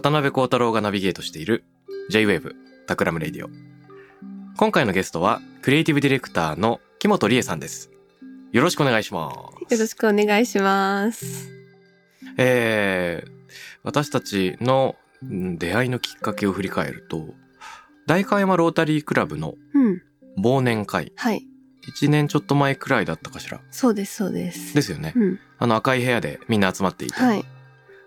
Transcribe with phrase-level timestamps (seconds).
[0.00, 1.62] 渡邉康太郎がナビゲートしている
[2.08, 2.54] J-Wave
[2.86, 3.50] Takram Radio。
[4.56, 7.90] 今回のゲストはクリエイティブディレクターの木本理恵さんです。
[8.50, 9.30] よろしくお願いしま
[9.68, 9.74] す。
[9.74, 11.50] よろしくお願いします。
[12.38, 13.30] えー、
[13.82, 17.34] 私たちのん出会いのきっかけを振り返ると、
[18.06, 20.02] 代官山ロータリークラブのうん。
[20.42, 21.46] 忘年会、はい。
[21.86, 23.60] 1年ちょっと前くらいだったかしら。
[23.70, 24.74] そうです、そうです。
[24.74, 25.12] ですよね。
[25.14, 25.38] うん。
[25.58, 27.20] あの赤い部屋でみんな集まっていて。
[27.20, 27.44] はい。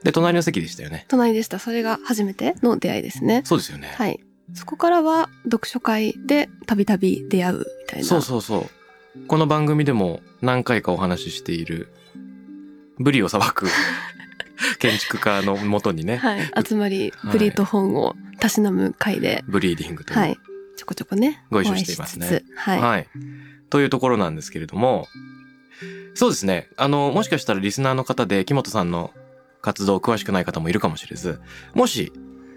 [0.04, 1.06] で、隣の席でしたよね。
[1.08, 1.60] 隣でした。
[1.60, 3.42] それが初めての出会いですね。
[3.46, 3.94] そうですよね。
[3.96, 4.20] はい。
[4.54, 8.06] そこからは読書会でたびたび出会うみたいな。
[8.06, 9.28] そうそうそう。
[9.28, 11.88] この番組でも何回かお話ししている、
[13.00, 13.68] ブリをさばく
[14.80, 16.52] 建築家のもとにね、はい。
[16.66, 20.38] 集まりはい、ブリーと本をたしなむ会で、ブリーディングという、はい。
[20.76, 21.44] ちょこちょこね。
[21.50, 22.80] ご一緒していますねつつはい。
[22.80, 23.08] はい。
[23.70, 25.08] というところなんですけれども、
[26.16, 26.70] そうですね。
[26.78, 29.12] あの、もしかしたらリスナーの方で木本さんの
[29.64, 31.42] 活動詳しくない方もいるかもしれず、
[31.74, 32.12] もし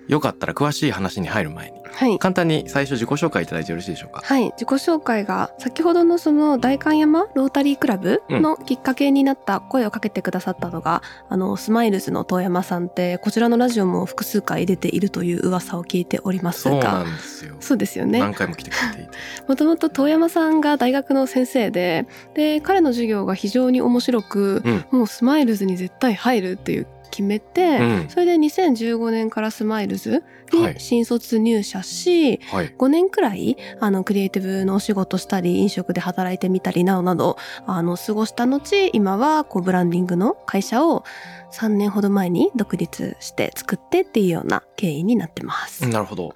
[0.08, 2.18] よかったら詳しい話に入る前に、はい。
[2.18, 4.20] 簡単に最初自己紹介いただいてよろしいでしょうか？
[4.22, 4.44] はい。
[4.52, 17.56] 自己紹介が、先ほどのその代官山ロータリークラブのきっかけになった声をかけてくださったのが、あの、スマイルズの遠山さんって、こちらのラジオも複数回出ているという噂を聞いておりますそうなが、んですよ。
[17.60, 18.20] そうですよね。
[18.20, 19.10] 何回も来てくれていて。
[19.48, 24.84] もともと遠山さんが大学の先生で、で、彼の授業が非常に面白く、うん。
[24.90, 30.22] もうスマイルズに絶対入るっていう決めて、うんそれで2015年からスマイルズ
[30.52, 32.74] はいに新卒入社し、はい。
[32.76, 37.36] 5年くらい、あの、クリエイティブのお仕事したり、飲食で働いてみたりなどなど、
[37.66, 41.04] あの、過ごした後、今は、こう、ブランディングの会社を
[41.52, 45.88] 3年ほど前に独立して作ってっていうような経緯になってます。
[45.88, 46.34] なるほど。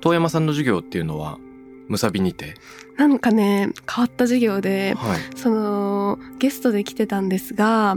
[0.00, 1.38] 遠山さんの授業っていうのは、
[1.88, 2.54] むさびにて。
[2.96, 5.20] なんかね、変わった授業で、はい。
[5.36, 7.96] その、ゲストで来てたんですが、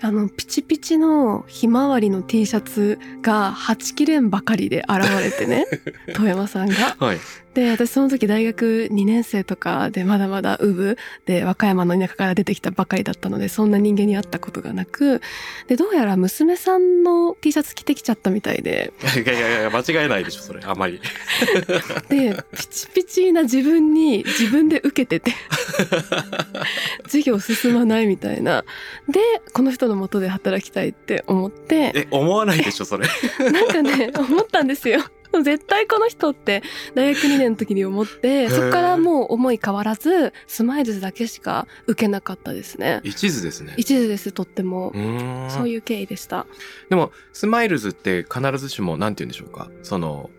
[0.00, 5.66] あの、ピチピチのひまわりの T シャツが8切れんばかりで現れてね、
[6.14, 6.96] 遠山さんが。
[6.98, 7.18] はい。
[7.54, 10.96] で、私その時大学2年生とかでまだまだウブ
[11.26, 15.20] で和歌山の田舎から出てきたばかりだったので、そんな人間に会ったことがなく、
[15.66, 20.60] で、どうやら娘さんの T シャツ着てきちゃったみたいで、いやいやいや、間違いないでしょ、それ。
[20.64, 21.00] あんまり。
[22.08, 25.32] で、ピチピチな自分に自分でウケてて、
[27.04, 28.64] 授業進まないみたいな。
[29.08, 29.20] で、
[29.52, 33.06] この人の元で働きたいって思って、え、思わないでしょ、それ。
[33.50, 35.00] なんかね、思ったんですよ。
[35.42, 36.62] 絶対この人って
[36.94, 43.00] 大学2年の時に思って、そこからもう思い変わらず、スマイルズだけしか受けなかったですね。
[43.04, 43.74] 一途ですね。
[43.76, 44.92] 一途です、とっても。
[45.48, 46.46] そういう経緯でした。
[46.88, 49.70] でも、スマイルズって必ずしも、なんて言うんでしょうか。
[49.82, 50.30] その、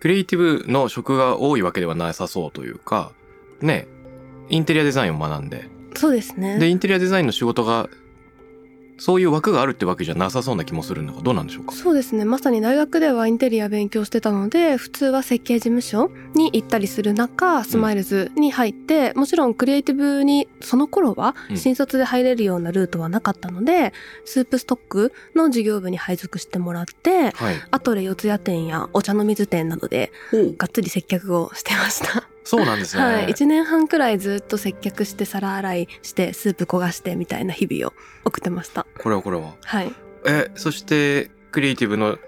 [0.00, 3.12] クリエイティブの職が多いわけではなさそうというか、
[3.60, 3.86] ね、
[4.48, 6.58] インテリアデザインを学んで、そうですね。
[6.58, 7.88] で、インテリアデザインの仕事が、
[9.00, 11.74] そういう枠があるってわけじゃなさそうな気もするのがどうなんでしょうか？
[11.74, 12.24] そうですね。
[12.24, 23.92] まさに大学ではインテリア勉強してたので、普通は設計事務所に行ったりする中、スマイルズに入って、もちろんクリエイティブにその頃はうん新卒で入れるようなルートはなかったので、
[24.24, 27.54] スープストックの事業部に配属してもらって、はい。
[27.70, 30.12] アトレ四谷店やお茶の水店などで
[30.58, 32.29] がっつり接客をしてました。
[32.50, 33.02] そうなんですね。
[33.04, 33.26] はい。
[33.26, 37.94] 1年半くらいずっと接客して皿洗いしてスープ焦がしてみたいな日々を
[38.24, 38.88] 送ってました。
[38.98, 39.54] これはこれは。
[39.62, 39.92] はい。
[40.26, 42.18] え、そして、クリエイティブの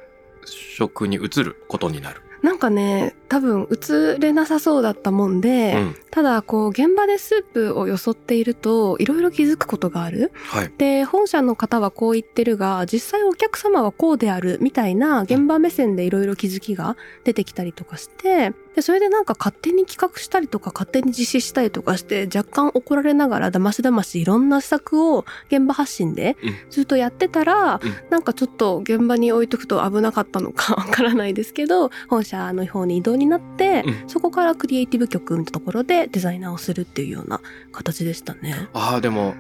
[0.46, 2.22] 職に移ることになる。
[2.40, 5.96] なんかね、多分映れなさそうだったもんで、うん。
[6.11, 10.32] ただこう現場でスープをよそっているといろいろ気づくことがある。
[10.34, 10.73] はい。
[10.76, 37.40] で、本社の方はこう言ってるが、実際お客様はこうであるみたいな現場目線でいろいろ気づきが出てきたりとかして、で、それでなんか勝手に企画したりとか勝手に実施したりとかして若干怒られながらだましだましいろんな施策を現場発信でうんずっとやってたら、うんなんかちょっと現場に置いとくと危なかったのかわからないですけど、本社の方に移動になって、うんそこからクリエイティブ局のところでデザイナーをするっていうような
[37.72, 38.69] 形でしたね。
[38.72, 39.34] ああ、でも、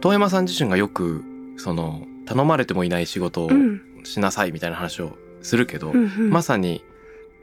[0.00, 1.24] 遠山さん自身がよく、
[1.56, 3.82] その、頼まれてもいない仕事をうん。
[4.04, 6.84] しなさいみたいな話をするけど、うんうんまさに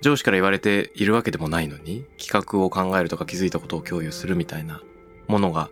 [0.02, 4.82] 上司から言われているわけでもないのに、企画を考えるとか気づいたことを共有するみたいな
[5.28, 5.70] ものが、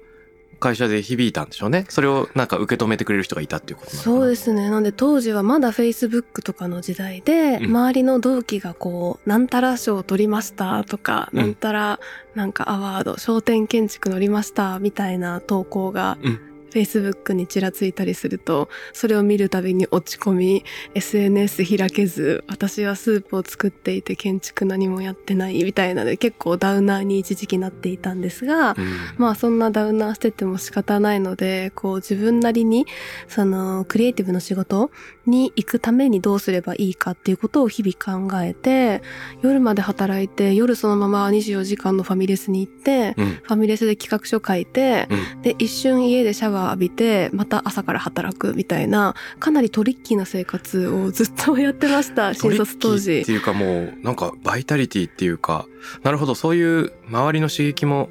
[0.59, 1.85] 会社で響いたんでしょうね。
[1.89, 3.95] それをなんか受け止めてくれる人がいたっていうこと。
[3.95, 4.69] そうですね。
[4.69, 11.99] なんで当時はまだ Facebook とかの時代で、うん周りの同期がこう、なんたら賞を取りましたとか、うんなんたら
[12.33, 16.39] なんかアワード、商店建築乗りましたみたいな投稿が、うん
[16.71, 20.65] Facebook にちらついたりすると、それを見るたびに落ち込み、
[20.95, 32.85] SNS 開けず、私はスープを作っていて建築何もやってないみたいなので結構ダウナーに一時期なっていたんですが、うんまあそんなダウナーしてても仕方ないので、こう自分なりに、
[33.27, 34.91] そのクリエイティブの仕事
[35.25, 39.01] に行くためにどうすればいいかっていうことを日々考えて、
[39.41, 43.27] 夜まで働いて、夜そのまま24時間のファミレスに行って、うん。
[43.43, 45.41] ファミレスで企画書書いて、うん。
[45.41, 53.31] で、一瞬家でシャワー浴びて、また朝から働くみたいな、かなりトリッキーな生活をずっとやってました、 新卒当時って。
[53.31, 55.65] いうかもう、なんかバイタリティっていうか、
[56.03, 58.09] なるほど、そういう周りの刺激も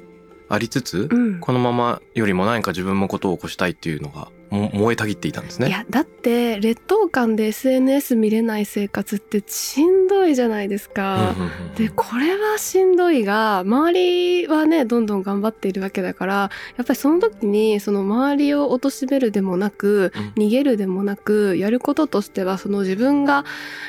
[0.49, 1.39] ありつつ、うん。
[1.39, 5.67] このままよりも何か自分もことを起こしたいっていうのが、も燃えたぎっていたんですね。
[5.67, 11.35] いや、だって、劣等感で SNS 見れない生活ってしんどいじゃないですうんか。
[11.37, 16.33] うんうんで、これはしんどいが、周りはね、どんどん頑張っているわけだから、
[16.75, 23.43] やっぱりその時に、その周りを貶めるでもなく、うん逃げるでもなく、やることとしては、その自分が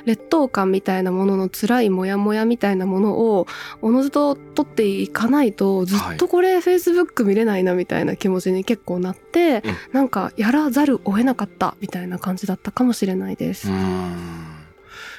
[0.05, 3.47] 劣等感みたいなものの辛いモヤモヤみたいなものを、
[3.81, 13.69] おのずと取っていかないと、ずっとこれ Facebook 見れないなみたいな気持ちに結構なって、うんなんかやらざるを得なかったみたいな感じだったかもしれないです。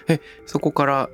[0.08, 1.10] え、そこから、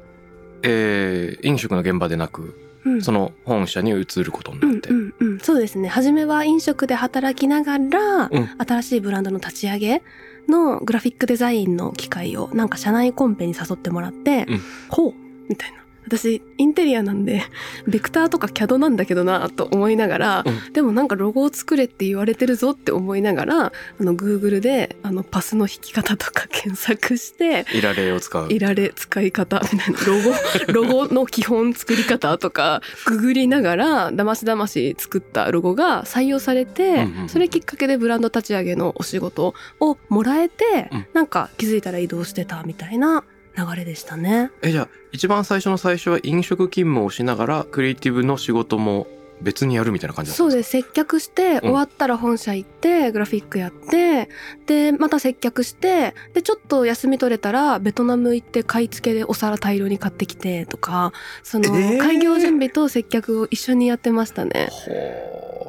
[0.64, 4.90] えー飲食の現場でなく、うんその本社に移ることにうなんって。
[4.90, 5.90] うんうん、そうですね。
[5.90, 10.04] 初めは飲食で働きながら、うん新しいブランドの立ち上げ
[10.48, 15.14] のグラフィックデザインの機会をなんか社内コンペに誘ってもらって、うんほう
[15.50, 15.85] みたいな。
[16.08, 17.44] 私、インテリアなんで、
[17.88, 20.74] ベクターとか CAD なんだけどな、と思いながら、うん。
[20.74, 28.48] でもなんかロゴを作れって言われてるぞって思いながら、あの、Google で、あの、パスの引き方とか検索して、いられを使う。
[28.52, 37.30] いられ使い方みたいな、ロゴ、 ロゴの基本作り方とか、ググりながら、だましだまし作ったロゴが採用されて、うんうんうん。
[37.30, 41.06] それきっかけでブランド立ち上げのお仕事をもらえて、うん。
[41.14, 43.24] なんか気づいたら移動してたみたいな
[43.58, 44.52] 流れでしたね。
[44.62, 49.08] え、じゃあ、一番最初の最初は飲食勤務をしながら、クリエイティブの仕事も
[49.42, 50.72] 別にやるみたいな感じそうです。
[50.72, 54.30] 接客して、終わったら本社行って、グラフィックやって、
[54.66, 61.12] で、また接客して、で、ちょっと休み取れたら、ベトナム行って買い付けでお皿大量に買ってきて、とか、
[61.44, 64.70] その、えー開業準備と接客を一緒にやってましたね。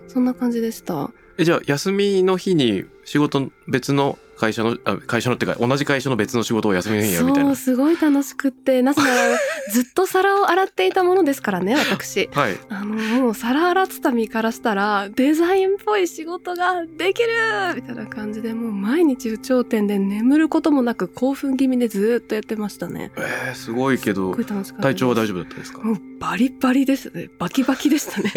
[0.09, 1.11] そんな感じでした。
[1.39, 7.57] え、じゃあ、休みの日に仕事別の会社の、あ会社のってか、同じ会社の別の仕事を休みの日にやるみたいなそう、。
[7.57, 9.39] すごい楽しくって、なぜなら、
[9.73, 12.29] ずっと皿を洗っていたものですからね、私。
[12.33, 12.59] はい。
[12.69, 17.29] あの、もう皿洗ってた身からしたら、デザインっぽい仕事ができる
[17.77, 23.13] みたいな感じで、もう毎日有頂天で眠ることもなく興奮気味でずーっとやってましたね。
[23.17, 24.35] えー、すごいけど。
[24.35, 25.81] 体調は大丈夫だったですか？
[25.83, 27.31] もうバリバリですね。
[27.39, 28.33] バキバキでしたね。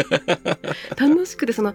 [0.97, 1.73] 楽しくて、その、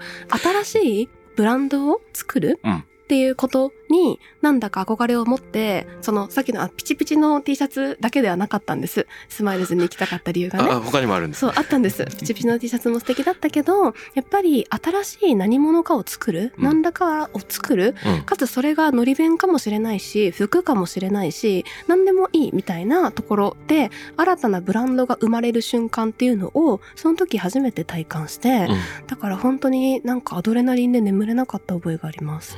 [0.65, 9.07] 新しいブランドを作る、うんっていうことに、なんだか憧れを持って、その、さっきのあピチピチの T シャツだけではなかったんです。
[9.29, 10.71] スマイルズに行きたかった理由がね。
[10.71, 12.05] あ、他にもあるんですそう、あったんです。
[12.05, 18.23] ピチピチの T シャツも素敵だったけど、やっぱり新しい何者かを作る、うん何らかを作る、うん。
[18.23, 32.57] かつそれがのり弁かもしれないし、服かもしれないし、何でもいいみたいなところで、新たなブランドが生まれる瞬間っていうのを、その時初めて体感して、うんだから本当になんかアドレナリンで眠れなかった覚えがあります。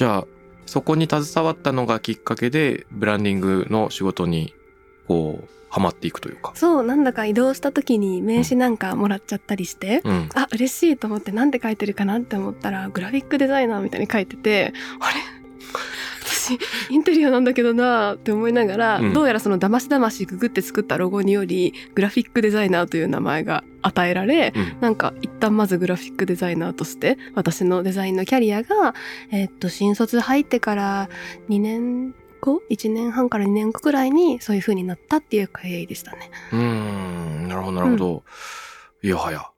[0.00, 0.26] じゃあ、
[0.64, 4.54] そこに携わったのがきっかけで、ブランディングの仕事に、
[5.06, 6.52] こう、ハマっていくというか。
[6.54, 10.28] そう、なんだか移動した時に名刺なんかもらっちゃったりして、うん。
[10.34, 15.20] あ、嬉しいと思ってなんて書いてるかなって思ったら、グラフィックデザイナーみたいに書いてて、あれ？
[16.50, 28.94] 私、私インテリアなんだけどなって思いながら、うんどうやらそのだましだましググって作ったロゴによりグラフィックデザイナーという名前が与えられ、うんなんか一旦まずグラフィックデザイナーとして私のデザインのキャリアが、
[29.30, 31.08] えっと新卒入ってから
[31.48, 36.30] 2年後？1年半から2年後くらいにそういう風になったっていう経緯でしたね。
[36.52, 38.22] うーん、なるほど、なるほど。
[39.02, 39.49] いやはや。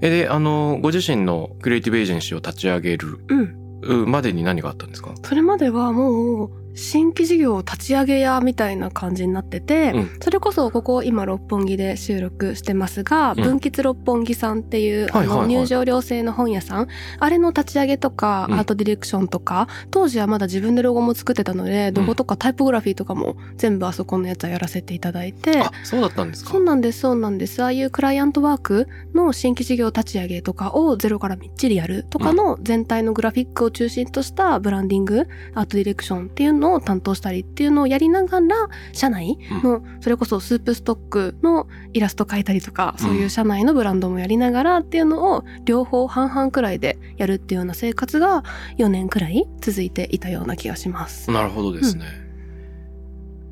[0.00, 3.54] で、あの、ご自身のクリエイティブエージェンシーを立ち上げるうん。
[3.82, 5.14] うまでに何があったんですか？
[5.22, 10.10] それまではもう新規事業を立ち上げやみたいな感じになってて、うん。
[10.22, 13.42] それこそここ今六本木で収録してますが、うん。
[13.42, 16.88] 文吉六本木さんっていう、あの入場料制の本屋さん。
[17.18, 18.58] あれの立ち上げとか、うん。
[18.58, 26.50] アートディレクションとか当時はまだ自分でロゴも作ってたのでロゴとかタイポグラフィーとかも全部あそこのやつはやらせていただいて、あ、そうだったんですか？
[26.50, 27.62] そうなんです、そうなんです。
[27.62, 48.44] ああいうクライアントワークの新規事業立ち上げとかをゼロからみっちりやるとかの全体のグラフィックを中心としたブランディング、アートディレクションっていうのを担当したりっていうのをやりながら、社内の、それこそスープストックのイラスト描いたりとか、そういう社内のブランドもやりながらっていうのを両方半々くらいでやるっていうような生活が
[48.78, 51.30] 4年くらい続いていたような気がします。
[51.30, 52.28] なるほどですね。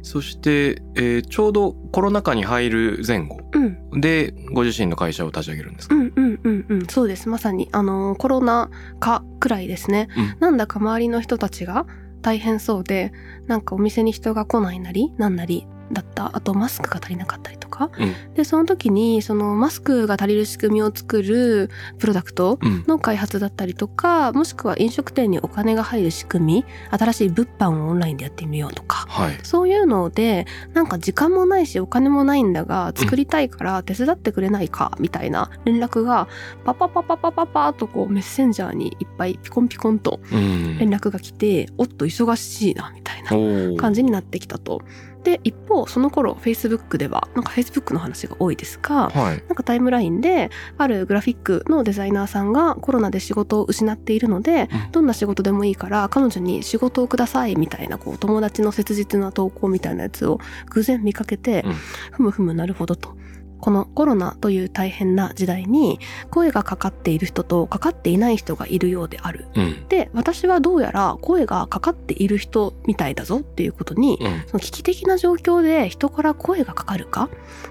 [0.07, 4.01] そして、えーちょうどコロナ禍に入る前後うん。
[4.01, 6.87] で、ご自身の会社を立ち上げるんですか、うんうんうんうん。
[6.87, 7.29] そうです。
[7.29, 8.71] まさにあのコロナ
[9.01, 10.37] 禍くらいですね、うん。
[10.39, 11.87] なんだか周りの人たちが
[12.23, 13.13] 大変そうで
[13.47, 22.85] なんかお店に人が来ないなりなんなりだったあとマスクが足りなかったりとか、うんでその時にそのマスクが足りる仕組みを作るプロダクトうん。
[22.87, 29.39] の開発だったりとかもしくは飲食店にお金が入る仕組み新しい物販をオンラインでやってみようとかはい。
[29.43, 36.29] そういうので、なんか時間もないしお金もないんだが、作りたいから手伝ってくれないか、みたいな連絡が、
[36.65, 40.79] パパパパパパパーとこうメッセンジャーにいっぱいピコンピコンとうん。
[40.79, 44.83] 連絡が来て、おっと忙しいな、みたいな感じになってきたと。
[45.27, 49.43] で、一方、その頃、Facebook では、なんか Facebook の話が多いですが、はい。
[49.49, 60.39] なんかタイムラインで、あるグラフィックのデザイナーさんがコロナで仕事を失っているので、うんどんな仕事でもいいから彼女に仕事をくださいみたいな、こう友達の切実な投稿みたいなやつを
[60.71, 61.73] 偶然見かけて、うん
[62.13, 63.17] ふむふむなるほどと。
[63.61, 65.99] このコロナという大変な時代に
[66.31, 69.47] 声がかかっている人とかかっていない人がいるようである。
[69.55, 69.89] うん。
[69.89, 74.45] で、私はどうやら声がかかっている人みたいだぞっていうことにうん。
[74.47, 77.29] その危機的な状況で人から声がかかるか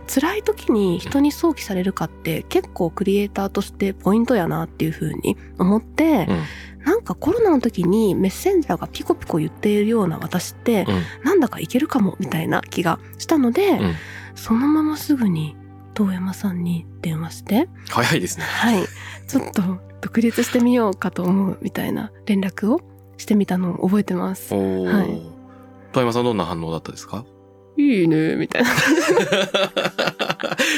[0.08, 6.44] 辛い時に人に想起されるかって結構クリエイターとしてポイントやなっていうふうに思って、うん
[6.86, 11.24] なんかコロナの時にメッセンジャーがピコピコ言っているような私って、うん。
[11.24, 13.96] なんだかいけるかもみたいな気がしたので、うん
[14.36, 15.56] そのまますぐに
[15.96, 18.44] 遠山さんに電話して、早いですね。
[18.46, 18.86] はい、
[19.28, 19.62] ちょっと
[20.02, 22.82] 独立してみようかと思うみたいな連絡を
[23.18, 24.54] してみたのを覚えてます。
[24.54, 24.60] は
[25.04, 25.22] い。
[25.92, 27.26] 富山さんどんな反応だったですか？
[27.78, 28.70] いいね、みたいな。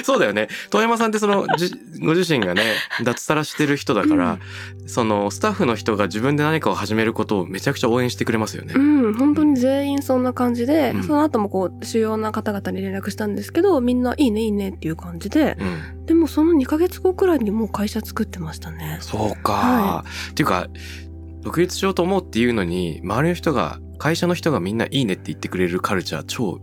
[0.04, 0.48] そうだよね。
[0.70, 2.64] 遠山さんってその、じご自身がね、
[3.04, 4.40] 脱サラしてる人だから、
[4.86, 8.74] その、スタッフの人が自分で何かを始めることをめちゃくちゃ応援してくれますよね。
[8.76, 16.06] うん、本当に全員そんな感じで、うんその後もこう、主要な方々に連絡したんですけど、みんないいねいいねっていう感じで、うん。
[16.06, 18.98] でもその2ヶ月後くらいにもう会社作ってましたね。
[19.02, 20.68] そうか、はっていうか、
[21.42, 26.60] 独立しようと思うっていうのに、周りの人が、会社の人がみんないいねって言ってくれるカルチャー超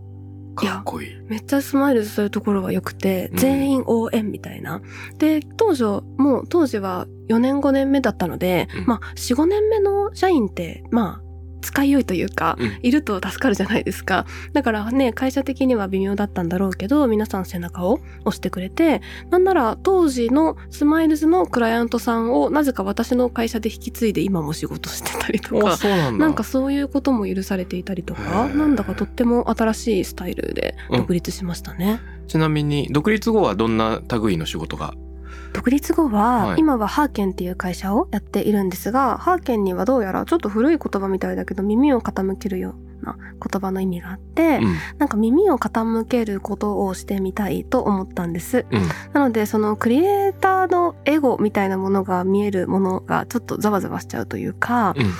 [0.54, 1.16] かっこいい。
[1.28, 4.80] めっちゃスマイルズそういうところは良くて、うん全員応援みたいな。
[5.18, 5.84] で、当時、
[6.16, 11.23] もう当時は4年5年目だったので、うんまあ4、5年目の社員って、まあ、
[11.64, 14.26] 使いよいというか、うんいると助かるじゃないですか。
[14.52, 26.26] だからね、会社的には微妙だったんだろうけど、皆さん背中を押してくれて、なんなら当時のスマイルズのクライアントさんをなぜか私の会社で引き継いで今も仕事してたりとあ、か、そうなんだ。
[26.26, 32.00] なんかそういうことも許されていたりとか、なんだかとっても新しいスタイルでうん独立しましたね。
[32.28, 34.94] ちなみに、独立後はどんな類の仕事が
[35.52, 44.76] 独立後は、はい今はハーケンっていう会社をやっているんですが、ハーケンにはどうやらちょっと古い言葉みたいだけど耳を傾けるような言葉の意味があって、うん。
[44.98, 48.66] なんか耳を傾けることをしてみたいと思ったんです。
[48.70, 48.82] うん。
[49.12, 55.12] なのでそのクリエイターのエゴみたいなものが見えるものがちょっとざわざわしちゃうというか、うん。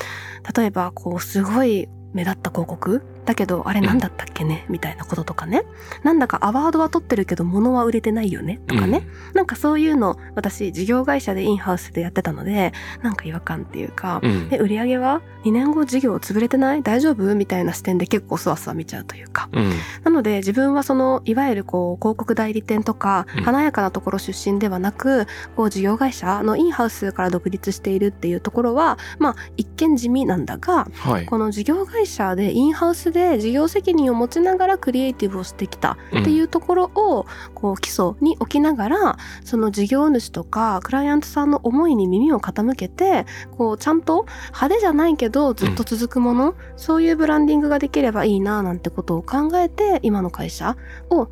[0.56, 5.64] 例えばこうすごい目立った広告だけどあれ何だったっけね、みたいなこととかね。
[6.02, 8.61] なんだかアワードは取ってるけど物は売れてないよね？
[8.66, 14.49] とかね、なんかそういうの私事業会社でインハウスでやってたのでなんか違和感っていうか、うん。
[14.49, 16.83] で売り上げは2年後事業潰れてない？
[16.83, 17.35] 大丈夫？
[17.35, 19.49] みたいな視点で結構そわそわ見ちゃうというか。
[19.52, 19.73] うん。
[20.04, 23.45] なので自分はそのいわゆるこう広告代理店とかうん。
[23.45, 25.26] 華やかなところ出身ではなく、
[25.57, 31.26] こう事業会社のインハウスから独立しているっていうところはまあ一見地味なんだがはい。
[31.26, 43.25] この事業会社でインハウスで事業責任を持ちながらクリエイティブをしてきたっていうところをこう基礎に置きながらその事業主とかクライアントさんの思いに耳を傾けて
[43.56, 50.76] こうちゃんと派手じゃないけどずっと続くもの、そういうブランディングができればいいななんてことを考えて今の会社
[51.11, 51.28] を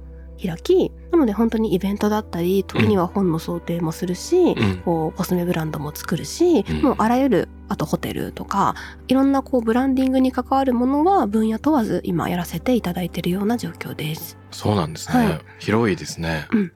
[0.49, 4.83] 開きなので本当にイベントだったり時には本の想定もするし、うん。
[4.85, 6.83] こうコスメブランドも作るし、うん。
[6.83, 8.75] もうあらゆるあとホテルとか
[9.09, 14.39] いろんなこうブランディングに関わるものは分野問わず今やらせていただいているような状況です。
[14.51, 15.41] そうなんですね、はい。
[15.59, 16.73] 広いですね、うん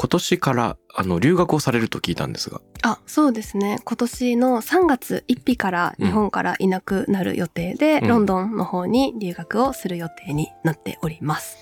[0.00, 2.62] 今年からあの留学をされると聞いたんですが。
[2.80, 3.80] あそうですね。
[3.84, 8.08] 今年の3月1日から日本からいなくなる予定で、うん。
[8.08, 11.58] ロンドンの方に留学をする予定になっております。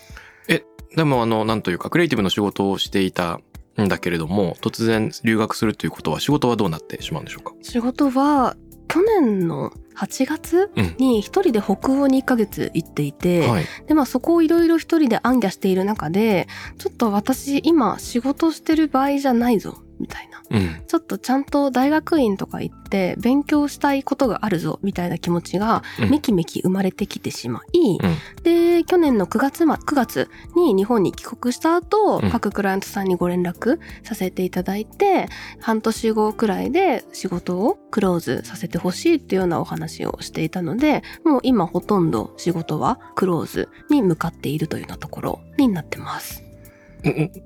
[0.94, 3.40] でもあのなんというかクリエイティブの仕事をしていた
[3.82, 7.52] んだけれども突然留学するということは仕事はどうなってしまうんでしょうか？
[7.60, 10.94] 仕事は去年の8月うん。
[10.98, 13.64] に一人で北欧に1ヶ月行っていて、はい。
[13.86, 16.46] でまあそこをいろいろ一人で暗記している中で
[16.78, 20.42] ちょっと私今仕事してる場合じゃないぞみたいな。
[20.50, 20.82] うん。
[20.86, 26.10] ちょっとちゃんと大学院とか行って勉強したいことがあるぞみたいな気持ちがうん。
[26.10, 28.42] めきめき生まれてきてしまい、うん。
[28.42, 32.30] で去年の9月,、ま、9月に日本に帰国した後、うん。
[32.30, 35.28] 各クライアントさんにご連絡させていただいて
[35.60, 46.47] 半年後くらいで仕事をクローズさせてほしいっていうようなお話をしていたのでもう今ほとんど仕事はクローズに向かっているというようなところになってます。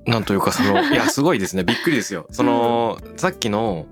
[0.06, 1.64] なんというかその いやすごいですね。
[1.64, 2.26] びっくりですよ。
[2.30, 3.86] その、さっきの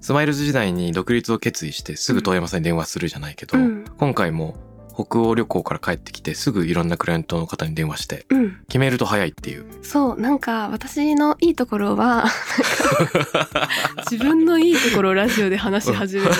[0.00, 3.84] スマイルズ時代に独立を決意してすぐ遠山さんに電話するじゃないけど、うん。
[3.98, 4.56] 今回も
[4.98, 9.64] 北欧旅行から帰ってきてすぐいろんなクライアントの方に電話してうん、決めると早いっていう。
[9.82, 12.24] そうなんか私のいいところは
[14.10, 16.30] 自分のいいところをラジオで話し始める。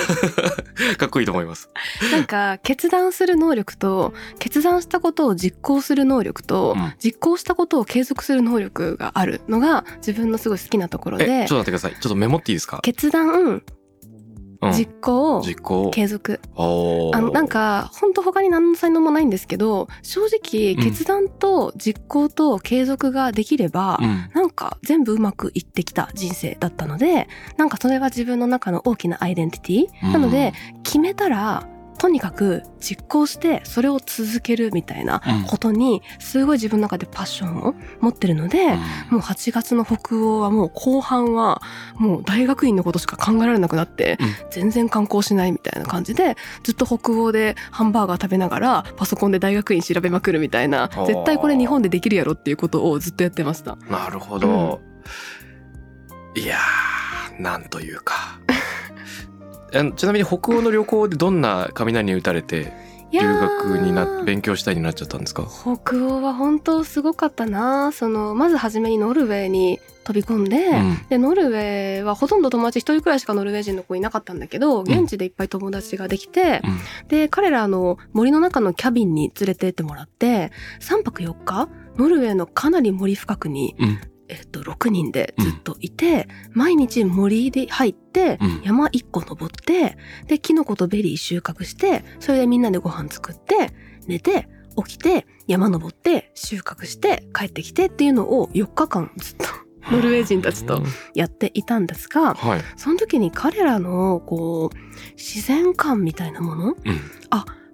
[0.97, 1.69] かっこいいと思います。
[2.11, 6.93] なんか決断する能力と決断したことを実行する能力と、うん。
[7.01, 11.91] 実行したことを継続する能力があるのが自分のすごい好きなところえちょでっと待ってください。
[11.93, 13.61] ちょっとメモっていいですか、決断、
[14.61, 15.89] うん、実行実行。
[15.91, 16.39] 継続。
[16.55, 17.15] おー。
[17.15, 20.83] あのなんか本当他に何の才能もないんですけど正直うん。
[20.83, 24.29] 決断と実行と継続ができれば、うん。
[24.33, 31.67] なんか全部うまくいってきた人生だったのでなんかそれは自分の中の大きなアイデンティティ、なので決めたら
[31.99, 35.43] とにかく実行してそれを続けるみたいなうん。
[35.43, 38.75] ことにすごい自分の中でパッションを持ってるので、
[39.09, 41.61] もう8月の北欧はもう後半は
[41.95, 44.29] もう大学院のことしか考えられなくなって、うん。
[44.49, 53.75] 全然観光しないみたいな感じでずっと北欧でハンバーガー食べながらパソコンで大学院調べまくるみたいなー絶対これ日本でできるやろっていうことをずっとやってました。
[53.89, 54.81] なるほど、
[56.35, 58.39] いやーなんというか
[59.73, 62.73] あのちなみに北欧の旅行でどんな雷に打たれて
[63.11, 65.47] 留学にな勉強したいになっちゃったんですか？
[65.47, 67.91] 北欧は本当すごかったな。
[67.91, 71.07] そのまず初めにノルウェーに飛び込んで、うん。
[71.09, 76.61] でノルウェーはほとんど友達一人くらいしかノルウェー人の子いなかったんだけど現地でいっぱい友達ができて、
[77.07, 88.61] で彼らの森の中のキャビンに連れてってもらって3泊4日ノルウェーのかなり森深くに、うんえっと、6人でずっといて、毎日森で入って、うん。
[88.63, 93.73] 山1個登ってでキノコとベリー収穫してそれでみんなでご飯作って
[94.07, 99.45] 寝て起きて山登って収穫して帰ってきてっていうのを4日間ずっと
[99.91, 100.85] ノルウェー人たちとうん。
[101.15, 104.77] やっていたんですがはい、その時に彼らのこう
[105.15, 106.69] 自然観みたいなもの？
[106.69, 106.75] うん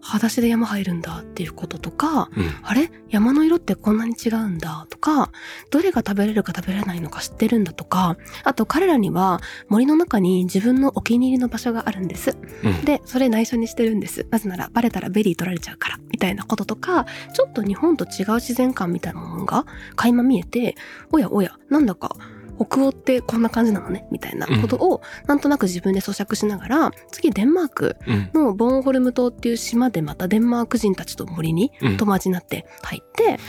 [0.06, 2.52] 裸足で山入るんだっていうこととかうん。
[2.62, 2.92] あれ？
[3.10, 5.32] 山の色ってこんなに違うんだとか
[5.72, 9.40] どれが食べれるか食べれないのか知ってるんだとかあと彼らには
[9.70, 12.38] 森の中に自分のお気に入りの場所があるんです。
[12.64, 12.86] うん。
[12.86, 14.28] でそれ内緒にしてるんです。
[14.30, 19.66] なぜならバレたらベリー取られちゃうからみたいなこととかちょっと日本と違う自然観みたいなものが
[19.96, 20.76] 垣間見えて
[21.12, 22.16] おやおやなんだか
[22.58, 28.30] 北欧ってこんな感じなのねみたいなことをなんとなく自分で咀嚼しながら次デンマークうん。
[28.34, 31.98] のボーンホルム島っていう島でまたデンマーク人たちと森にうん。
[31.98, 33.40] 友達になって入って、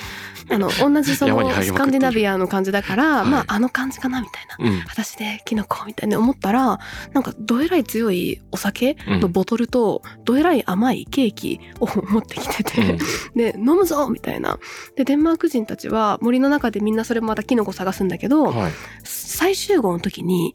[0.51, 3.29] あの同じそのスカンディナビアの感じだから、はい。
[3.29, 4.71] まああの感じかなみたいな。
[4.71, 4.85] うん。
[4.89, 6.79] 私でキノコみたいに思ったら
[7.13, 12.99] なんかどえらい強いお酒のボトルとどえらい甘いケーキを持ってきてて、うん。
[13.37, 14.59] で飲むぞみたいな。
[14.97, 18.73] でデンマーク人たちは森の中でみんなそれまたキノコ探すんだけど、はい
[19.07, 20.55] 最終号の時に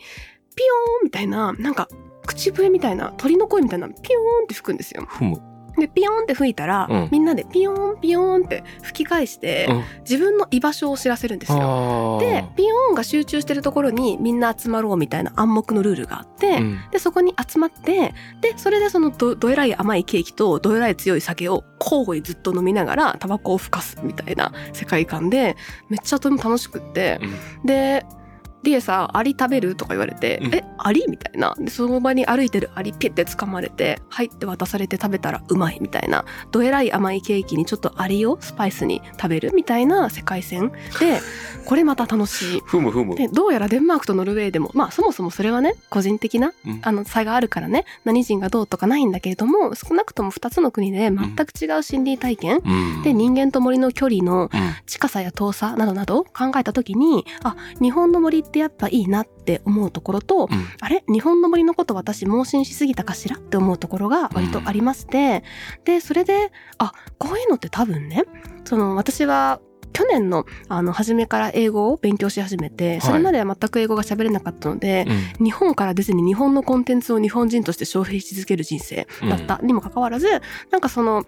[0.55, 1.87] ピヨーンみたいななんか
[2.25, 5.05] 口笛みたいな鳥の声みたいなピヨーンって吹くんですよ。
[5.07, 5.41] ふむ。
[5.77, 7.09] でピヨーンって吹いたら、うん。
[7.11, 9.83] みんなでピヨーンピヨーンって吹き返して、うん。
[10.01, 11.59] 自分の居場所を知らせるんですよ。
[11.61, 12.19] あー。
[12.19, 16.79] でピヨーンが集中してるところにみんな集まろうみたいな暗黙のルールがあって、うん。
[16.91, 25.55] でそこに集まってでそれでそのどどえらい甘いケーキとどえらい強い酒を交互にずっと飲みながらタバコをふかすみたいな世界観で
[25.89, 27.19] めっちゃとても楽しくって。
[27.61, 27.65] うん。
[27.65, 28.05] で
[28.63, 30.53] 「リエさアリ食べる?」とか言われて「うん。
[30.53, 31.55] えアリ?」みたいな。
[31.57, 36.25] でその場に歩いてるアリピュッて掴まれて「はい」って渡されて食べたらうまいみたいな。
[36.51, 40.71] どえらい甘いケーキにちょっとアリをスパイスに食べるみたいな世界線。
[40.99, 41.19] で
[41.65, 42.61] これまた楽しい。
[42.65, 43.15] ふむふむ。
[43.15, 46.79] でどうやらデンマークとノルウェーでもまあそもそもそれはね個人的なうん。
[46.83, 53.03] あの差があるからね何人がどうとかないんだけれども少なくとも2つの国で全く違う心理体験、うん。
[53.03, 54.71] で人間と森の距離のうん。
[54.85, 60.67] 近さや遠さなどなど考えた時にあ日本の森ってやっぱいいなって思うところと、うん。
[60.79, 61.03] あれ？
[61.07, 65.43] 日本の森のこと私盲信しすぎたかしらって思うところが割とありまして、
[65.85, 68.25] でそれであこういうのって多分ね
[68.65, 69.59] その私は
[69.93, 73.01] 去年のあの初めから英語を勉強し始めて、い。
[73.01, 75.05] それまでは全く英語が喋れなかったので、
[75.39, 75.45] うん。
[75.45, 80.29] 日本から出ずに日本のコンテンツを日本人として消費し続ける人生だったにもかかわらず、
[80.71, 81.25] なんかその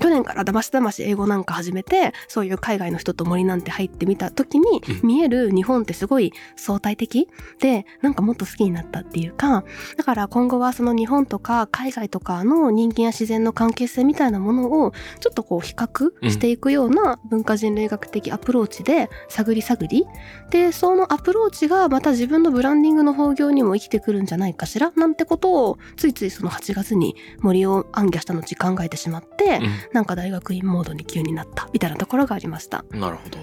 [0.00, 5.08] 去年からだましだまし英語なんか始めてそういう海外の人と森なんて入ってみた時にうん。
[5.08, 7.28] 見える日本ってすごい相対的？
[7.60, 9.64] でなんかもっと好きになったっていうか
[9.96, 20.06] だから今後はその日本とか海外とかの人間や自然の関係性みたいなものをちょっとこう比較していくような文化人類学的アプローチで探り探り。
[20.50, 24.92] でそのアプローチがまた自分のブランディングの興行にも生きてくるんじゃないかしら？
[24.96, 29.60] なんてことをついついその8月に森を暗記した後考えてしまって、
[29.92, 32.84] なんか大学院モードに急になったみたいなところがありました。
[32.90, 33.38] うんなるほど。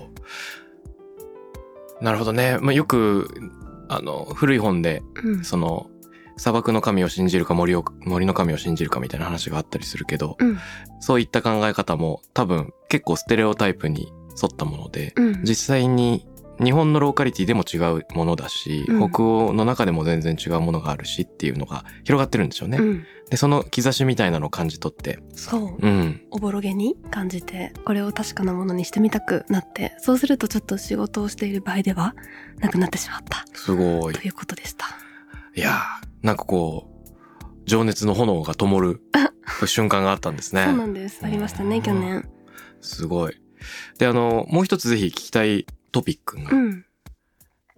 [2.02, 3.30] なるほどね、まあ、よく
[3.88, 5.44] あの古い本でうん。
[5.44, 5.90] その
[6.36, 10.58] 砂漠の神を信じるか森を森の神を信じるかみたいな話があったりするけど、うん。
[11.00, 15.44] そういった考え方も多分結構ステレオタイプに沿ったもので、うん。
[15.44, 16.28] 実際に
[16.60, 19.12] 日本のローカリティでも違うものだし、うん。
[19.12, 22.80] 北欧の中でも全然違うものがあるしっていうのが広がってるんでしょうね。
[23.34, 32.13] うんでその兆しみたいなのを感じ取って、そううん、おぼろげに感じてこれを確かなものにしてみたくなってそうするとちょっと仕事をしている場合では
[32.60, 34.22] なくなってしまったすごいと。
[34.22, 34.86] いうことでした。
[35.56, 39.02] いやーなんかこう情熱の炎が灯る
[39.65, 40.65] 瞬間があったんですね。
[40.65, 42.30] そうなんですありましたね去年。
[42.82, 43.41] すごい。
[43.98, 46.86] で、あの、もう一つぜひ聞きたいトピックが、うん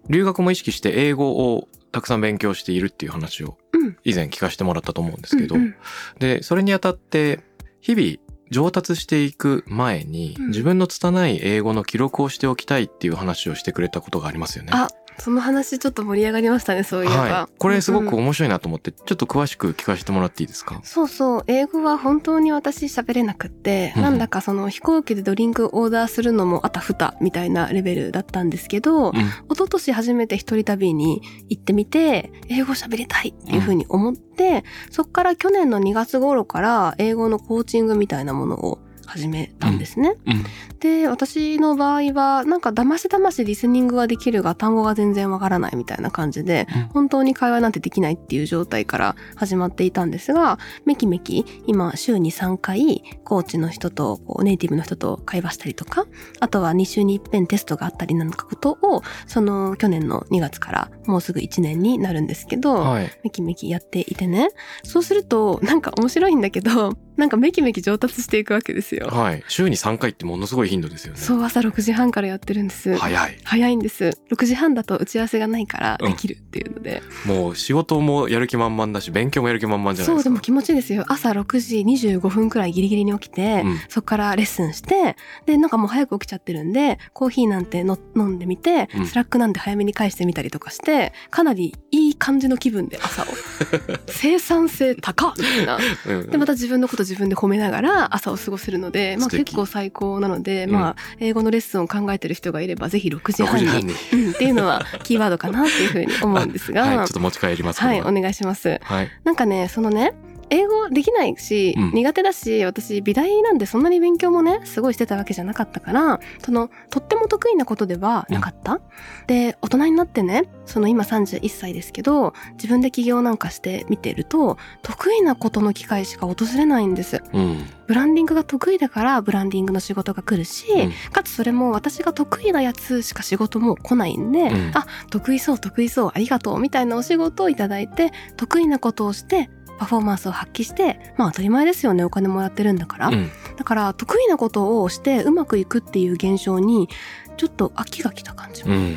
[0.08, 3.56] 留学も意識して英語をたくさん勉強しているっていう話をうん
[4.04, 5.74] 以前聞かせてもらったと思うんですけど、うんうん
[6.18, 7.40] で、それにあたって、
[7.80, 8.16] 日々
[8.50, 14.70] 上達していく前に、うん自分の拙い英語の記録をしておきたいっていう話をしてくれたことがありますよね。
[14.72, 14.88] あ
[15.18, 17.16] その話ちょっと盛り上がりましたねそういえば。
[17.16, 17.58] はい。
[17.58, 20.80] これすごくうん面白いなと思って、ちょっと詳しく聞かせてもらっていいですか？
[20.84, 29.14] そうそう英語は本当に私喋れなくって、うんなんだかその飛行機でドリンクオーダーするのもあたふたみたいなレベルだったんですけど、うん。
[29.14, 40.14] 一昨年初めて一人旅に行ってみて英語喋りたいっていうふうに思って、そっから去年の2月頃から英語のコーチングみたいなものを始めたんですね。
[40.26, 40.44] うん。
[40.80, 56.06] で私の場合はなんかだましだましリスニングはできるが単語が全然わからないみたいな感じで、うん本当に会話なんてできないっていう状態から始まっていたんですがめきめき今週に3回コーチの人とネイティブの人と会話したりとか
[56.40, 63.10] あとは2週に一遍テストがあったりなんかことをその去年の2月からもうすぐ1年になるんですけど、はい。
[63.22, 64.48] めきめきやっていてね
[64.84, 69.08] そうするとなんか面白いんだけどなんかめきめき上達していくわけですよ。
[69.08, 69.44] はい。
[69.48, 71.18] 週に3回ってものすごい頻度ですよね。
[71.18, 72.96] そう朝6時半からやってるんです。
[72.96, 73.38] 早い。
[73.44, 74.18] 早いんです。
[74.30, 77.02] 6時半だと打ち合わせがないからうんできるっていうので。
[77.24, 80.16] もう仕事もやる気満々だし、勉強もやる気満々じゃないですか。
[80.16, 81.04] そうでも気持ちいいですよ。
[81.08, 93.26] 朝6時25分くらいギリギリに起きて、うんそこからレッスンして、で、なんかもう早く起きちゃってるんで、コーヒーなんての飲んでみて、うん Slack なんて早めに返してみたりとかして、かなりいい感じの気分で朝を。
[94.08, 95.78] 生産性高っみたいな。
[96.06, 103.94] うんで、また自分のこと自分で褒めながら朝を過ごせるので、まあ結構最高なので、うんまあ英語のレッスンを考えてる人がいればぜひ6時6半に。
[104.12, 107.80] うんっていうのは キーワードかなっていうふうに思うんですが、はい、ちょっと持ち帰ります。
[107.80, 108.78] はい、お願いします。
[108.82, 109.10] はい。
[109.24, 110.14] なんかね、そのね、
[110.50, 118.80] 英語できないし、うん苦手だし、私美大なんでそんなに勉強もね、すごいしてたわけじゃなかったから、その、とっても得意なことではなかった。
[119.26, 127.22] で、大人になってね、その今31歳ですけど、自分で起業なんかして見てると、得意なことの機会しか訪れないんです。
[127.32, 127.64] うん。
[127.86, 143.08] ブランディングが得意だから、ブランディングの仕事が来るし、うんかつそれも私が得意なやつしか仕事も来ないんで、うんあ、得意そう得意そうありがとうみたいなお仕事をいただいて、得意なことをして、パフォーマンスを発揮して、まあ当たり前ですよね、お金もらってるんだから。
[143.08, 143.30] うん。
[143.56, 146.88] だから得意なことをしてうまくいくっていう現象に、
[147.36, 148.62] ちょっと飽きが来た感じ。
[148.62, 148.96] うん。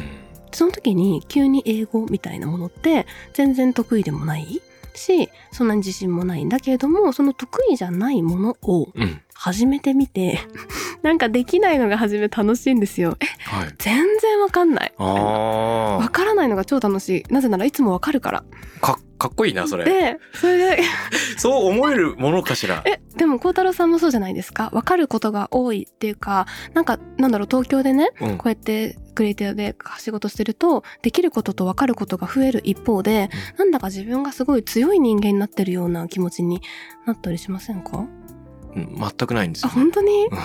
[0.51, 4.61] その時に急に英語みたいなものって全然得意でもない
[4.95, 9.21] し、そんなに自信もないんだけれども、その得意じゃないものをうん。
[9.41, 10.37] 始めてみて、
[11.01, 13.15] なんかできないのが初め楽しいんですよ。
[13.21, 13.73] え、はい。
[13.77, 14.93] 全然わかんない。
[14.97, 17.33] わあからないのが超楽しい。
[17.33, 18.43] なぜならいつもわかるから。
[18.81, 18.85] あ。
[18.85, 19.85] か、かっこいいな、それ。
[19.85, 20.79] で、それで、
[21.37, 22.81] そう思えるものかしら。
[22.85, 24.69] え、でも孝太郎さんもそうじゃないですか？
[24.73, 36.61] わかることが多いっていうか、なんか、なんだろう、東京でね、うんこうやってクリエイティブで仕事してると、できることとわかることが増える一方で、なんだか自分がすごい強い人間になってるような気持ちに
[37.05, 38.05] なったりしませんか？
[38.75, 39.73] うん全くないんですあ、よ。
[39.75, 40.27] 本当に？
[40.27, 40.37] うん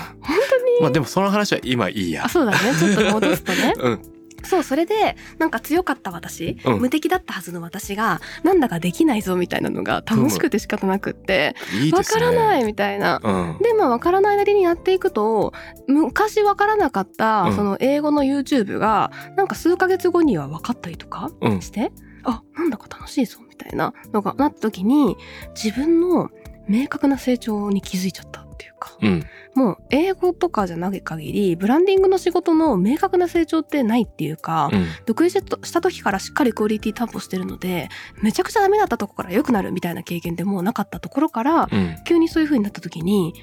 [0.81, 2.29] まあでもその話は今いいやあ、。
[2.31, 2.59] そうだね。
[2.79, 3.75] ちょっと戻すとね。
[3.79, 4.14] うん。
[4.45, 12.21] そう、それで、なんか強かった私、うん無敵だったはずの私が、なんだかできないぞみたいなのが楽しくて仕方なくって、わ、いいですね。
[12.21, 13.21] からないみたいな。
[13.23, 13.59] うん。
[13.63, 15.53] で、まあ、わからないなりにやっていくと、
[15.87, 21.61] 昔わからなかった、うんその英語の YouTube が、なんか数ヶ月後には分かったりとかうん。
[21.61, 21.93] して、
[22.25, 25.17] あ、なんだか楽しいぞ、みたいなのがなった時に、
[25.55, 26.31] 自分の
[26.69, 29.23] 明確な成長に気づいちゃったっていうか、うん。
[29.55, 34.87] もう英語とかじゃない限り、ブランディングの仕事の明確な成長ってないっていうか、うん。
[35.07, 37.89] 独立した時からしっかりクオリティ担保してるので、
[38.23, 41.97] めちゃくちゃダメだったとこから良くなるみたいな経験でもうなかったところから、うん。
[42.05, 43.35] 急にそういう風になった時に、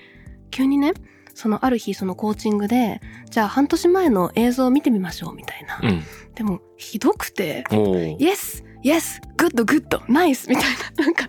[0.49, 0.93] 急にね、
[1.33, 5.79] そのある日そのコーチングで、じゃあ半年前の映像を見てみましょうみたいな。
[5.81, 6.03] うん。
[6.35, 8.63] でも、ひどくて、おー Yes!
[8.83, 9.21] Yes!
[9.37, 9.63] Good!
[9.63, 9.99] Good!
[10.07, 10.49] Nice!
[10.49, 10.65] みたい
[10.97, 11.05] な。
[11.05, 11.27] なんか、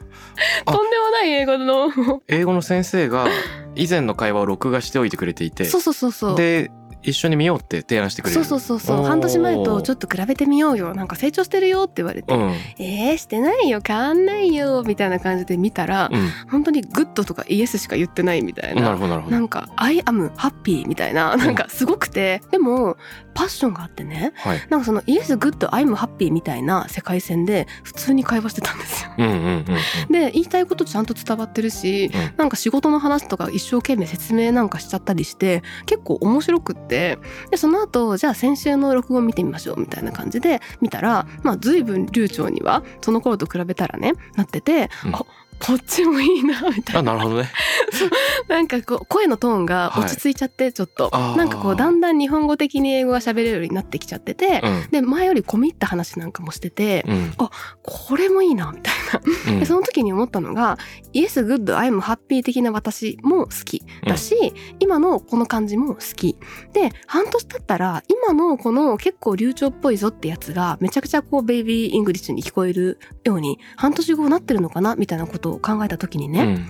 [0.64, 3.26] あとんでもない英語の、英語の先生が
[3.74, 6.36] 以前の会話を録画しておいてくれていて、そうそうそうそう。
[6.36, 6.70] で、
[7.02, 8.44] 一緒に見ようって提案してくれる。
[8.44, 9.04] そうそうそうそう。
[9.04, 10.94] 半年前とちょっと比べてみようよ。
[10.94, 12.32] なんか成長してるよって言われて。
[12.32, 12.52] うん。
[12.78, 13.80] えー、してないよ。
[13.84, 14.82] 変わんないよ。
[14.86, 16.28] みたいな感じで見たら、うん。
[16.48, 18.82] 本当に Good とか Yes しか言ってないみたいな。
[18.82, 19.36] なるほど、なるほど。
[19.36, 22.96] なんか、I am happy みたいな、なんかすごくて、でも、
[23.34, 24.60] パッションがあってね、はい。
[24.68, 29.10] なんかその Yes, good, I'm happy みたいな世界線で普通に会話してたんですよ。
[29.18, 30.12] うんうんうんうん。
[30.12, 37.18] で、言いたいことちゃんと伝わってるし、うんなんか仕事の話とか一生懸命説明なんかしちゃったりして、結構面白くって、
[37.50, 45.24] で、その後、じゃあ先週の録音見てみましょうみたいな感じで見たら、まあ随分流暢には、その頃と比べたらね、なってて、うんあ、
[45.64, 47.14] こっちもいいな、みたいあ、な。
[47.14, 47.50] なるほどね。
[48.48, 54.90] なんかこう、声のトーンが落ち着いちゃって、ちょっと、あーなんかこう、だんだん日本語的に英語が喋れるようになってきちゃってて、うん。
[54.90, 57.32] で、前より込み入った話なんかもしてて、うん。
[57.36, 59.20] これもいいな、みたいな。
[59.52, 60.78] うんで、その時に思ったのが、
[61.12, 66.36] Yes, good, I'm happy 的な私も好きだし、今のこの感じも好き。
[66.72, 76.66] で、半年経ったら、今のこの結構流暢っぽいぞってやつが、めちゃくちゃこう、 baby English に聞こえるように、半年後なってるのかなみたいなことを考えた時にね、うん。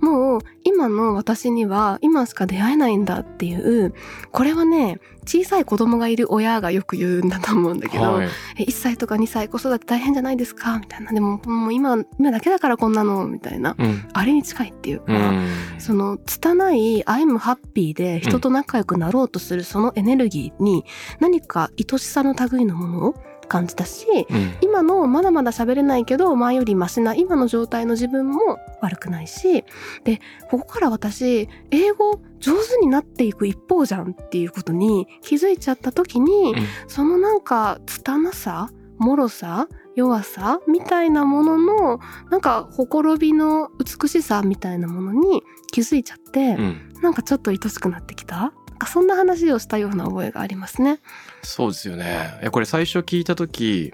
[0.00, 3.92] もう今の私には今しか出会えないんだっていう、
[4.30, 8.28] これはね、小さい子供がいる親がよく言うんだと思うんだけど、はい。
[8.58, 10.78] え1歳とか2歳子育て大変じゃないですか？
[10.78, 11.12] みたいな。
[11.12, 13.26] でももう今、今だけだからこんなの？
[13.26, 13.74] みたいな。
[13.78, 14.08] うん。
[14.12, 15.48] あれに近いっていうか、うん。
[15.78, 20.84] その拙い I'm happy で人と仲良くなろうとするそのエネルギーに
[21.18, 23.14] 何か愛しさの類のものを
[23.48, 24.54] 感じたし、うん。
[24.60, 29.64] 今のまだまだ喋れないけど前よりマシな今の状態の自分も悪くないし
[30.04, 46.88] でここから私英語上手になっていく一方じゃんっていうことに気づいちゃった時に、うんそのなんか拙さ脆さ弱さみたいなもののなんかほころびの美しさみたいなものに気づいちゃって、うん。
[47.02, 51.00] なんかちょっと愛しくなってきたかそんな話をしたような覚えがありますね。
[51.42, 52.38] そうですよね。
[52.40, 53.92] いや、これ最初聞いたとき、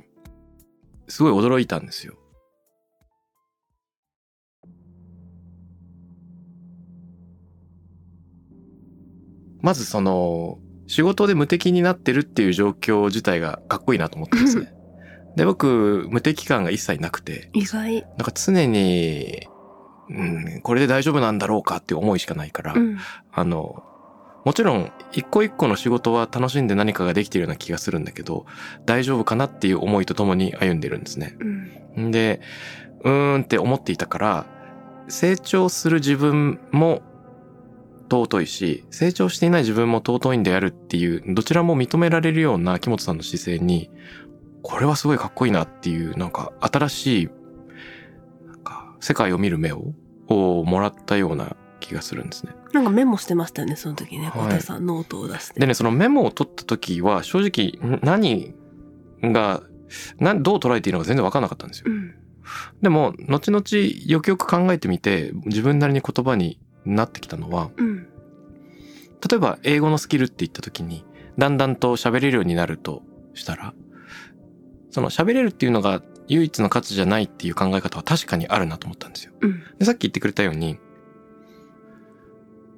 [1.09, 2.15] すごい驚いたんですよ。
[9.61, 14.75] まずその、仕事で無敵になってるっていう状況自体がかっこいいなと思ってですね。
[15.37, 18.03] で、僕、無敵感が一切なくて、意外。
[18.03, 19.49] なんか常に、
[20.11, 22.99] うん、これで大丈夫なんだろうかっていう思いしかないから、うん
[23.33, 23.83] あの、
[24.45, 28.47] もちろん一個一個の仕事は楽しんで何かができているような気がするんだけど、
[28.85, 31.37] 大丈夫かなっていう思いとともに歩んでるんですね。
[31.41, 31.45] う
[32.03, 32.41] んんで、
[33.03, 34.47] うーんって思っていたから、
[35.09, 37.03] 成長する自分も
[38.11, 43.91] 尊いし、成長していない自分も尊いんであるっていう、どちらも認められるような木本さんの姿勢に、
[44.63, 47.29] これはすごいかっこいいなっていう、なんか新しい、
[48.47, 49.93] なんか世界を見る目を、
[50.29, 52.53] をもらったような気がするんですね。
[52.73, 54.27] なんかメモしてましたよね、その時ね。
[54.27, 55.61] はい小田さん、ノートを出して。
[55.61, 58.55] でね、そのメモを取った時は、正直、ん何
[59.23, 59.63] が、
[60.19, 61.91] などう捉えていいのか全然わかんなかったんですよう。
[61.91, 62.15] ん。
[62.83, 63.65] でも、後々
[64.07, 68.07] よくよく考えてみて、自分なりに言葉になってきたのは、うん。
[69.29, 71.05] 例えば英語のスキルって言った時に、
[71.39, 73.03] だんだんと喋れるようになると
[73.35, 73.75] したら、
[74.91, 79.33] その喋れるっていうのが唯一の価値じゃないっていう考え方は確かにあるなと思ったんですよ。
[79.41, 79.63] うん。
[79.79, 80.79] で、さっき言ってくれたように、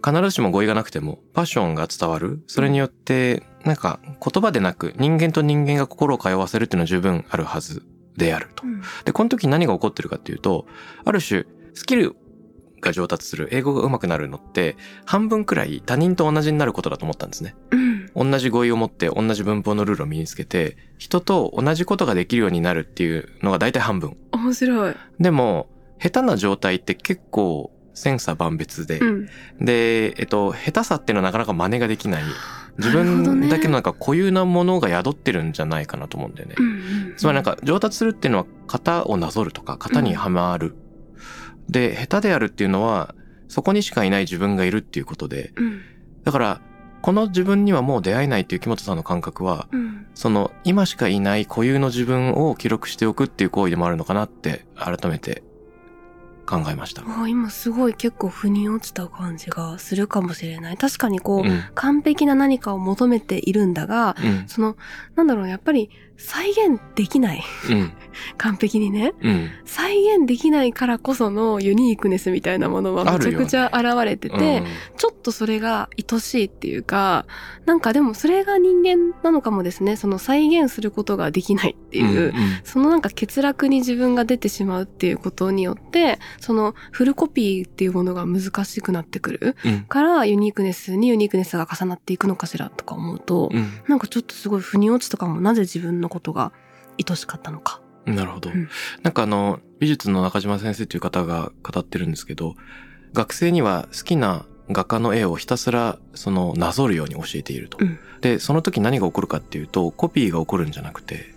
[0.07, 2.45] 必ずしも語彙がなくても、パッションが伝わる。
[2.47, 7.83] それによって、なんか、言葉でなく、人間と人間が心を通わせるっていうのは十分あるはず
[8.17, 8.71] であるとう。
[8.71, 8.83] ん。
[9.05, 10.67] で、この時何が起こってるかっていうと、
[11.05, 12.15] ある種、スキル
[12.81, 17.57] が上達する、英語が上手くなるのって、半分くらい他人と同じになることだと思ったんですね。
[18.15, 18.31] うん。
[18.31, 24.17] 同じ語彙を持って、同じ文法のルールを身につけて、人と同じことができるようになるっていうのが大体半分。
[24.31, 24.95] 面白い。
[25.19, 29.27] でも、下手な状態って結構、千差万別で、うん。
[29.59, 32.23] で、えっと、下手さっていうのはなかなか真似ができない。
[32.79, 36.57] 自分だけのなんか固有なものが宿ってるんじゃないかなと思うんだよね。
[36.59, 37.15] うん。
[37.17, 40.77] つまりなんか上達するっていうのは型をなぞるとか型にはまる。
[41.71, 43.15] で、下手であるっていうのは
[43.49, 45.81] そこにしかいない自分がいるっていうことで、うん。
[46.23, 46.61] だから
[47.01, 50.07] この自分にはもう出会えないっていう木本さんの感覚は、うん。
[50.15, 55.43] その今しかいない固有の自分を記録しておくっていう行為でもあるのかなって改めて
[56.47, 57.03] 考えました。
[57.07, 60.77] あ今すごい結構腑に落ちた感じがするかもしれない。
[60.77, 61.63] 確かにこう、うん。
[61.75, 64.49] 完璧な何かを求めているんだが、うん。
[64.49, 64.77] その、
[65.17, 67.43] なんだろう、やっぱり再現できない。
[67.71, 67.93] うん。
[68.39, 69.13] 完璧にね。
[69.21, 69.51] うん。
[69.65, 74.63] 再現できないからこそのユニークネスみたいなものはめちゃくちゃ現れてて、
[74.97, 77.27] ちょっとそれが愛しいっていうか、
[77.67, 79.97] なんかでもそれが人間なのかもですね。
[79.97, 89.81] その再現することができないっていう、んそのなんか欠落に自分が出てしまうっていうことによって、そのフルコピーっていうものが難しくなってくるうん。
[89.83, 93.69] からユニークネスにユニークネスが重なっていくのかしらとか思うと、うん。
[93.89, 96.53] なんかちょっとすごい腑に落ちとかもなぜ自分のことが
[96.99, 97.81] 愛しかったのか。
[98.07, 98.17] うん。
[98.17, 98.51] なるほど。
[98.51, 98.69] うん
[99.03, 102.55] なんかあの、美術の中島先生という方が語ってるんですけど、
[103.13, 107.79] 学生には好きな画家の絵をひたすらそのなぞるように教えていると。
[107.81, 111.36] うんで、その時何が起こるかっていうと、コピーが起こるんじゃなくて、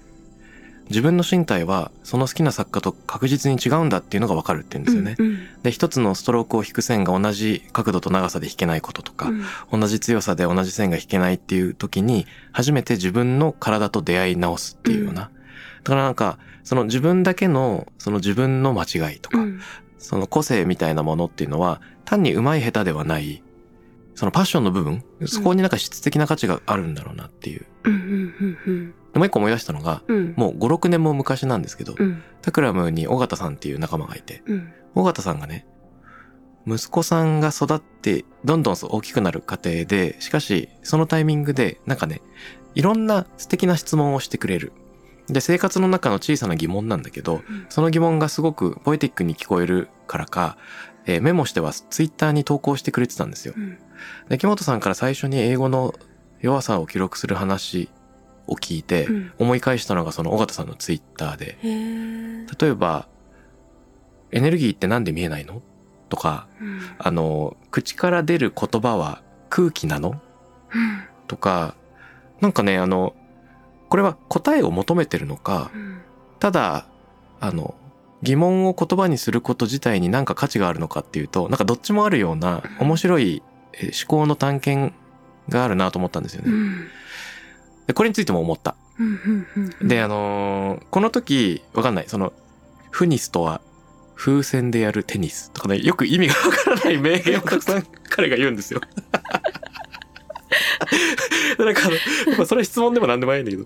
[0.89, 5.15] 自分の身体はその好きな作家と確実に違うんだっていうのがわかるって言うんですよね。
[5.19, 9.31] うんで、一つのストロークを引く線が同じ角度と長さで引けないこととか、う
[9.77, 15.23] ん同じ強さで同じ線が引けないっていう時に、初めて自分の体と出会い直すっていうような。
[15.23, 15.29] だ
[15.83, 19.59] からなんか、その自分だけの、その自分の間違いとか、うん
[20.01, 23.43] その個性みたいなものっていうのは、単に上手い下手ではない、
[24.15, 27.65] そのパッションの部分、そこになんか質的な価値があるんだろうなっていう。
[27.83, 30.33] うんうんうんでもう一個思い出したのが、うん。
[30.37, 32.21] もう5、6年も昔なんですけど、うん。
[32.41, 34.71] タクラムに尾形さんっていう仲間がいて、うん。
[34.95, 35.65] 尾形さんがね、
[36.67, 42.21] 息子さんが育ってどんどん大きくなる過程で、しかしそのタイミングでなんかね、
[42.75, 44.73] いろんな素敵な質問をしてくれる。
[45.27, 47.65] で、生活の中の小さな疑問なんだけど、うん。
[47.69, 50.57] その疑問がすごくポエティックに聞こえるからか、
[51.05, 53.53] えーメモしてはツイッターに投稿してくれてたんですよ。
[53.57, 53.77] うん。
[54.27, 55.95] で、木本さんから最初に英語の
[56.41, 57.89] 弱さを記録する話
[58.49, 59.31] を聞いて、うん。
[59.37, 63.07] 思い返したのがその尾形さんのツイッターで、例えば、
[64.31, 65.61] エネルギーってなんで見えないの？
[66.09, 66.81] とか、うん。
[66.97, 70.21] あの、口から出る言葉は空気なの？
[70.73, 71.03] うん。
[71.27, 71.75] とか、
[72.41, 73.15] なんかね、あの、
[73.89, 76.01] これは答えを求めてるのか、うん。
[76.39, 76.87] ただ、
[77.39, 77.75] あの、
[78.21, 83.41] 疑問を言葉にすること自体に何か価値があるのかっていうと、なんかどっちもあるような面白い
[83.73, 84.95] えー思考の探検
[85.47, 86.51] があるなと思ったんですよね。
[86.51, 86.77] うん。
[86.79, 86.85] で
[87.99, 88.77] これについても思った。
[89.81, 92.05] で、あのーこの時、わかんない。
[92.07, 92.31] その、
[92.91, 93.59] フニスとは、
[94.15, 98.79] 風船でやるテニスとかね、よく意味がわからない 名言をたくさん彼が言うんですよ。
[101.57, 103.65] で なんかそれは質問でも何でもないんだけど、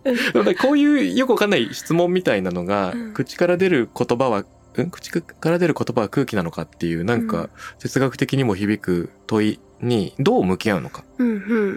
[0.56, 4.90] こういうよくわかんない質問みたいなのが、うん口から出る言葉は、うん？
[4.90, 11.04] 口から出る言葉は空気なのかっていう、なんうんか哲学的にも響く問いにどう向き合うのか。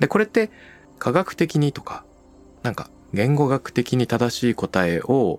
[0.01, 0.51] で、これって
[0.99, 2.05] 科学的にとか、
[2.67, 5.39] なんか言語学的に正しい答えを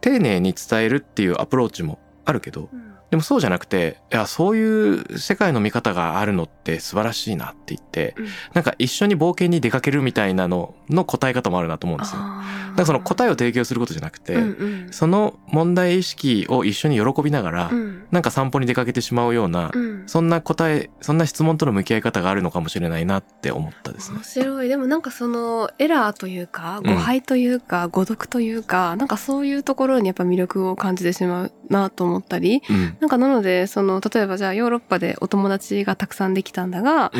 [0.00, 2.70] 丁寧に伝えるっていうアプローチもあるけど、
[3.10, 8.26] でもそうじゃなくて、いや、そういう世界の見方があるのって素晴らしいなって言って、うん。
[8.54, 12.20] なんか一緒に冒険に出かけるみたいなのの答え方もあるなと思うんですよ。
[12.20, 12.42] だか
[12.76, 24.24] らその答えを提供することじゃなくて、うんうんその問題意識を一緒に喜びながら、うんなんか散歩に出かけてしまうような、うんそんな答え、そんな質問との向き合い方があるのかもしれないなって思ったですね面。
[24.24, 24.68] 白い。
[24.68, 32.96] でもなんかそのエラーというか、うん誤配というか、誤読というか、なんかそういうところにやっぱ魅力を感じてしまうなと思ったり、うん。
[33.00, 37.12] なんかなので、その、例えばじゃあヨーロッパでお友達がたくさんできたんだが、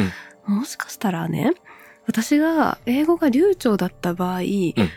[0.47, 1.53] もしかしたらね、
[2.11, 4.41] 私が英語が流暢だった場合、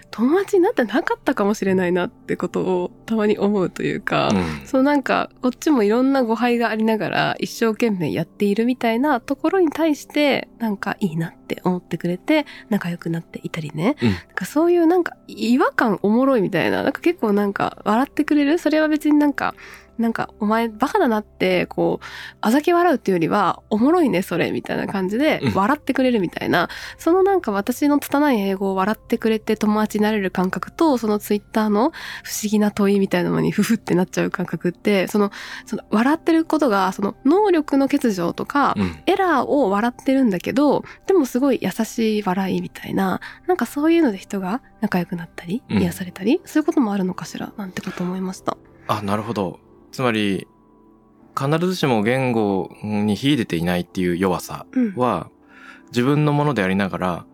[0.10, 4.66] 友達になってなかったかもしれないなってことをたまに思うというか、うん。
[4.66, 13.96] そうなんか、こっちもいろんな誤配がありながら一生懸命やっているみたいなところに対して、なんかいいなって思ってくれて、仲良くなっていたりね。
[14.02, 14.10] うん。
[14.10, 18.58] なんかそういうなんか違和感おもろいみたいな、なんか結構なんか笑ってくれる？
[18.58, 19.54] それは別になんか、
[19.98, 22.06] なんか、お前バカだなって、こう、
[22.42, 31.92] あざけ笑うっていうよりは、おもろいね、それ、みたいな感じでうん、笑ってくれるみたいな、そのなんか私の拙い英語を笑ってくれて友達になれる感覚と、そのツイッターの
[32.24, 35.32] 不思議な問いみたいなのにふふってなっちゃう感覚って、その、
[35.66, 39.00] その笑ってることが、その能力の欠如とか、うん。
[39.06, 48.58] エラーを笑ってるんだけど、でもすごい優しい笑いみたいな、なんかそういうので人が仲良くなったり、うん癒されたり、そういうこともあるのかしら、なんてこと思いました。
[48.88, 49.60] あ、なるほど。
[49.94, 50.48] つまり、
[51.40, 54.96] 必ずしも言語に秀でていないっていう弱さうん。
[54.96, 55.30] は、
[55.90, 57.26] 自分のものでありながら、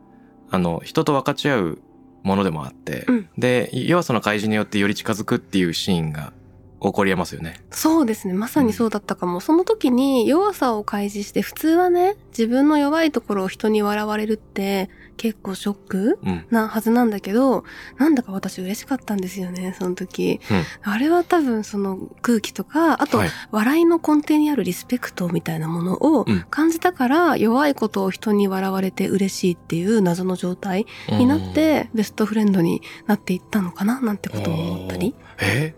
[0.51, 1.81] あの、人と分かち合う
[2.21, 6.33] ものでもあって、うんで、弱さの開示によってより近づくっていうシーンが
[6.81, 7.61] 起こり得ますよね。
[7.71, 8.33] そうですね。
[8.33, 9.39] まさにそうだったかも。
[9.39, 14.89] その時に弱さを開示して、普通はね、自分の弱いところを人に笑われるって
[15.19, 16.45] 結構ショックうん。
[16.49, 17.65] なはずなんだけど、
[17.97, 20.39] なんだか私嬉しかったんですよね、その時。
[20.49, 23.29] うんあれは多分その空気とか、あと、はい。
[23.51, 35.13] 笑いの根底にあるリスペクトみたいなものをうん感じたから、弱いことを人に笑われて嬉しいっていう謎の状態になって、ベストフレンドになっていったのかななんてことも思ったり。
[35.41, 35.75] え？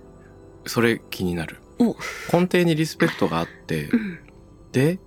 [0.67, 1.57] それ気になる。
[1.79, 1.95] お
[2.31, 4.19] 根底にリスペクトがあって、うん。
[4.71, 4.99] で、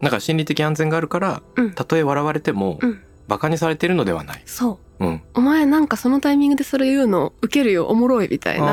[0.00, 1.72] なんか心理的安全があるから、うん。
[1.72, 3.00] たとえ笑われても、うん。
[3.28, 4.42] 馬鹿にされてるのではない。
[4.46, 5.04] そう。
[5.04, 5.22] うん。
[5.34, 8.66] お前なんかそのタイミングでそれ言うの受けるよ、おもろいみたいな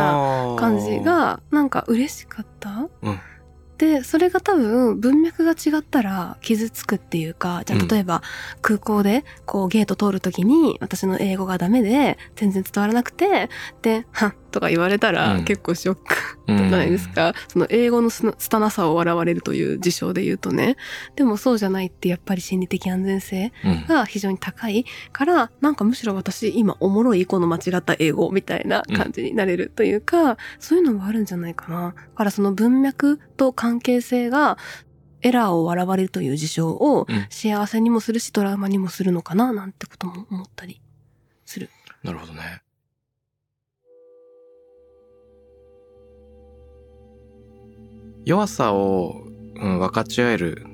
[0.54, 2.88] な感じ、が、なんか嬉しかった？
[3.02, 3.20] うん
[3.76, 8.22] で、それが多分文脈が違ったら傷つくっていうか、じゃうんあ例えば
[8.62, 13.50] 空港でこうゲート通るときに私の英語がダメで全然伝わらなくて、
[13.82, 16.16] で、はっとか言われたらうん結構ショック
[16.48, 17.34] うんじゃないですか。
[17.50, 20.78] その英語のす拙さを笑われるという事象で言うとね。
[21.16, 31.96] でもそうじゃないってやっぱり心理的安全性うんが非常に高いから、なんかむしろ私今おもろいこの間違った英語みたいな感じになれるというか、そういうのもあるんじゃないかな。
[31.96, 34.58] だからその文脈と関係性が
[35.22, 40.82] エラーを笑われるという事象をうん幸せにもするしトラウマにもするのかななんてことも思ったり
[41.46, 41.70] する。
[42.04, 42.62] なるほどね。
[48.26, 49.24] 弱さを、
[49.56, 50.66] うん、分かち合える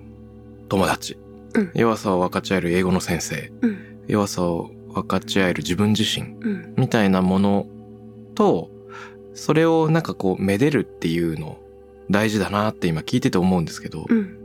[0.68, 1.18] 友達、う
[1.62, 3.78] ん弱さを分かち合える英語の先生、うん。
[4.08, 6.74] 弱さを分かち合える自分自身うん。
[6.78, 7.68] みたいなもの
[8.36, 8.70] と、
[9.34, 11.58] それをなんかこう、めでるっていうの
[12.10, 14.36] 大事だなって今聞いてて思うんですけど、うん。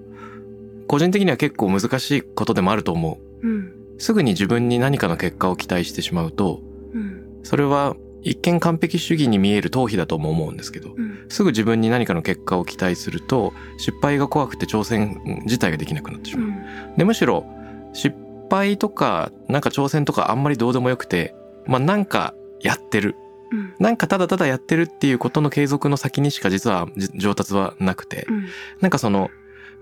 [0.86, 3.46] 個人的には結構難しいことでもあると思う。
[3.46, 3.72] うん。
[3.98, 6.60] すぐに自分に何かの結果を期待してしまうと、
[6.94, 7.40] うん。
[7.42, 11.26] それは一見完璧主義に見える逃避だとも思うんですけど、うん。
[11.28, 16.98] すぐ自分に何かの結果を期待すると、失敗が怖くて挑戦自体ができなくなってしまう。
[16.98, 17.46] で、むしろ、
[17.92, 18.16] 失
[18.50, 21.34] 敗とか、なんか挑戦とかあんまりどうでもよくて、
[21.66, 23.14] まあなんかやってる。
[23.52, 23.74] うん。
[23.78, 28.46] なんかただただやってるっていうことの継続の先にしか実はじ上達はなくてう、ん。
[28.80, 29.30] なんかその、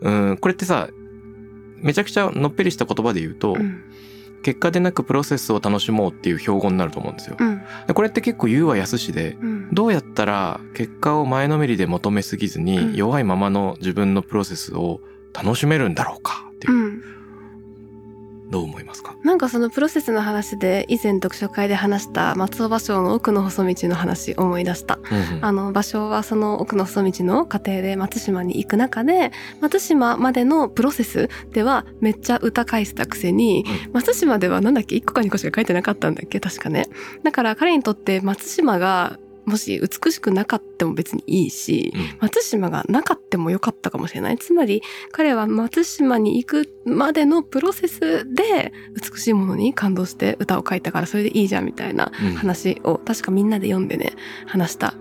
[0.01, 0.89] うん、これってさ、
[1.77, 3.85] めちゃくちゃのっぺりした言葉で言うと、うん。
[4.43, 7.37] 結果でなくプロセスを楽しもうっていう標語になると思うんですよ。
[7.39, 7.63] うん。
[7.87, 9.69] でこれって結構言うは易しで、うん。
[9.73, 15.01] どうやったら結果を前のめりで求めすぎずうんに弱いままの自分のプロセスを
[15.33, 17.03] 楽しめるんだろうかっていうう、ん。
[18.53, 19.17] どう思いますか？
[19.25, 24.99] なんかそのプロセスの話で以前読書会で話した松尾芭蕉の奥の細道の話思い出した。
[25.11, 36.39] うんうんあの、芭蕉はその奥の細道の過程で松島に行く中で、松島までのプロセスではめっちゃ歌返したくせに、松島ではなんだっけ ?1 個か2個しか書いてなかったんだっけ？
[36.39, 36.87] 確かね。
[37.23, 42.19] だから彼にとって松島がもし美しくなかったも別にいいし、うん。
[42.21, 44.39] 松島がなかってもよかったかもしれない。
[44.39, 48.01] つまり彼は松島に行くまでのプロセス
[48.33, 48.73] で
[49.13, 52.35] 美しいものに感動して歌を書いたからそれでいいじゃんみたいなうん。
[52.35, 54.13] 話を確かみんなで読んでね、
[54.47, 54.95] 話した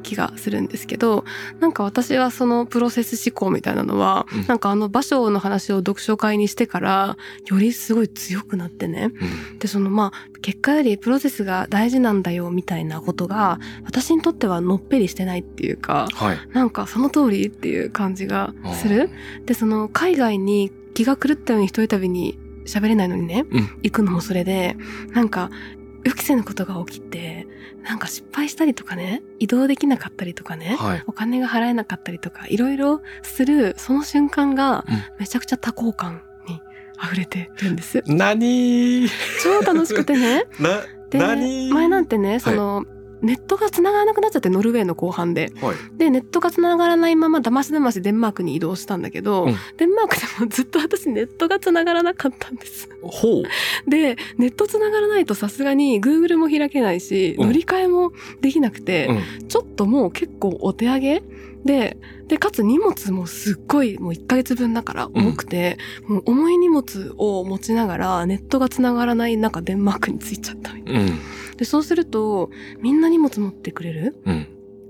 [0.00, 1.24] 気がするんですけど
[1.60, 4.46] なんか私はそのプロセス思考みたいなのは、うん。
[4.46, 9.12] なんかあの場所の話を読書会にしてからよりすごい強くなってね。
[9.50, 9.58] うん。
[9.58, 16.38] でそのまあ結果よりプロセスが大事なんだよみたいなことが私にとってはのっぺりしてないっていうかはい。
[16.52, 19.10] なんかその通りっていう感じがする。
[19.46, 23.78] でその海外に気が狂ったように一人旅に喋れないのにね、うん。
[23.82, 24.76] 行くのもそれで
[25.12, 25.50] なんか
[26.04, 27.46] 予期せぬことが起きて
[27.82, 31.04] なんか失敗したりとかね移動できなかったりとかね、はい。
[31.06, 36.60] お金が払えなかったりとかいろいろするその瞬間がうんめちゃくちゃ多幸感に
[37.02, 38.02] 溢れてるんです。
[38.06, 39.08] 何？
[39.42, 40.44] 超楽しくてね。
[40.58, 41.70] な、で何？
[41.72, 42.84] 前なんてねその、
[43.22, 45.76] ネットが繋がらなくなっちゃってノルウェーの後半ではい。
[45.96, 52.88] でネットが繋がらないままだましだましデンマークに移動したんだけど、うんデンマークでもずっと私ネットが繋がらなかったんです。
[53.02, 53.90] ほう。
[53.90, 59.08] でネット繋がらないとさすがに Google も開けないし、うん乗り換えもできなくて、
[59.40, 59.48] うん。
[59.48, 61.22] ちょっともう結構お手上げ
[61.64, 61.96] で
[62.26, 71.18] でかつ荷物もすっごいもう1ヶ月分だから重くて、もう重い荷物を持ちながらネットが繋がらない中デンマークに着いちゃったみたいなうん。
[71.56, 72.50] でそうすると
[72.80, 74.46] みんな荷物持ってくれるうん。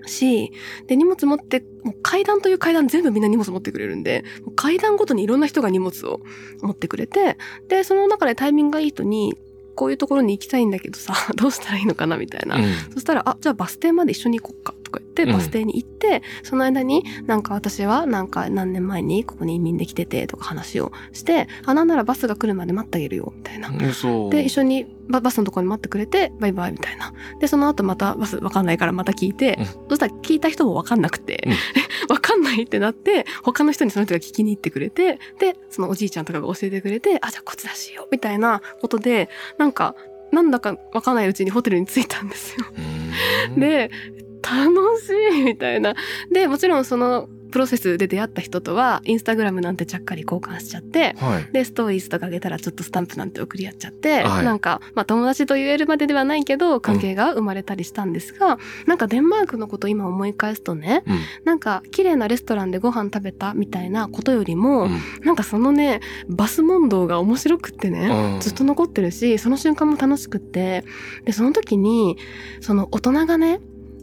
[0.06, 0.52] し、
[0.86, 4.24] で、荷物持って、もう階段という階段全部みんな荷物持ってくれるんで、
[4.56, 6.20] 階段ごとにいろんな人が荷物を
[6.62, 7.36] 持ってくれて、
[7.68, 9.34] で、その中でタイミングがいい人に、
[9.76, 12.56] こういうところに行きたいんだけどさ、どうしたらいいのかなみたいな。
[12.56, 12.92] うん。
[12.92, 23.70] そしたら、あ、じゃあバス停まで一緒に行こっかとか言って、うんバス停に行って、その間になんか私はなんか何年前にここに移民で来ててとか話をして、あ、なんならバスが来るまで待ってあげるよ、みたいな。
[23.70, 24.28] 嘘。
[24.30, 27.12] で、一緒にババスのところに待ってくれて、バイバイみたいな。
[27.38, 31.52] で、その後またバスわかんないからまた聞いて、うんそしたら聞いた人もわかんなくて、うん
[32.08, 39.28] わかんないってなって、他の人にその人が聞きに行ってくれて、で、そのおじいちゃんとかが教えてくれて、あ、じゃあこっちだしよ、みたいなことで、
[39.58, 39.94] なんか、
[40.32, 42.66] なんだかわかんないうちにホテルに着いたんですよ。
[43.48, 43.90] うん、で、
[44.50, 45.94] 楽しいみたいな。
[46.32, 51.52] で、もちろんそのプロセスで出会った人とは、インスタグラムなんてちゃっかり交換しちゃって、はい。
[51.52, 61.20] で、ストーリーズとかあげたらちょっとスタンプなんて送り合っちゃって、はいなんか、まあ友達と言えるまでではないけど、関係が生まれたりしたんですが、なんかデンマークのこと今思い返すとね、うん。
[61.44, 70.84] なんか綺麗なレストランでご飯食べたみたいなことよりも、うんなんかそのね、バス問答が面白くってね、うんずっと残ってるし、その瞬間も楽しくって、
[71.24, 72.16] で、その時に、
[72.60, 73.60] その大人がね、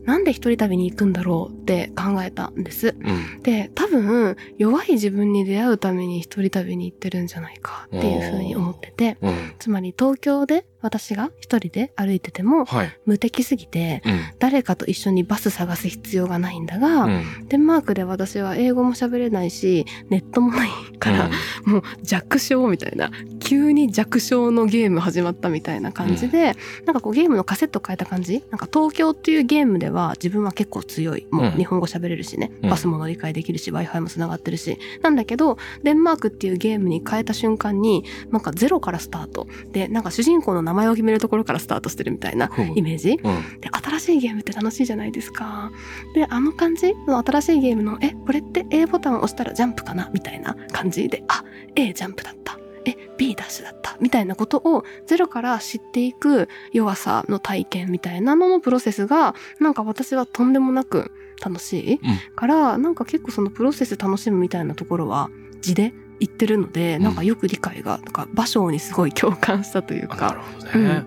[0.07, 1.56] なんで一人旅に行くんだろう？
[1.67, 2.95] って考えたんです。
[2.97, 3.43] うん。
[3.43, 9.51] で、多分、弱い自分に出会うために一人旅に行ってるんじゃないかっていうふうに思ってて、うん。
[9.59, 12.97] つまり東京で私が一人で歩いててもはい。
[13.05, 14.19] 無敵すぎて、うん。
[14.39, 17.23] 誰かと一緒にバス探す必要がないんだが、うん。
[17.49, 21.29] デンマークで私は英語も喋れないし、ネットもないから、
[21.65, 26.53] もう弱小みたいな、急に弱小のゲーム始まったみたいな感じで、
[26.85, 28.43] なんかこうゲームのカセット変えた感じ？
[28.51, 31.27] なんか東京っていうゲームでは自分は結構強い。
[31.31, 34.77] もううん日本語喋れるしね、うんバスも乗り換えできるし、Wi-Fi も繋がってるし。
[35.01, 39.47] なんだけど、デンマークっていうゲームに変えた瞬間に、なんかゼロからスタート。
[39.71, 43.59] で、なんか主人公の名前を決めるところからスタートしてるみたいなイメージうん。
[43.59, 45.71] で、新しいゲームって楽しいじゃないですか。
[46.13, 50.09] で、あの感じその新しいゲームの、え、これって A ボタンを押したらジャンプかな？
[50.13, 51.43] みたいな感じで、あ、
[51.75, 52.59] A ジャンプだった。
[52.85, 53.97] え、B ダッシュだった。
[53.99, 61.11] みたいなことをゼロから知っていく弱さの体験みたいなののプロセスが、なんか私はとんでもなく
[61.43, 61.93] 楽しい？
[61.93, 61.99] うん
[62.35, 65.29] から、なんか結構そのプロセス楽しむみたいなところは、
[65.61, 70.33] 字で言ってるので、うんなんかよく理解が、なんか場所にすごい共感したというあなか。
[70.33, 71.05] るほどね。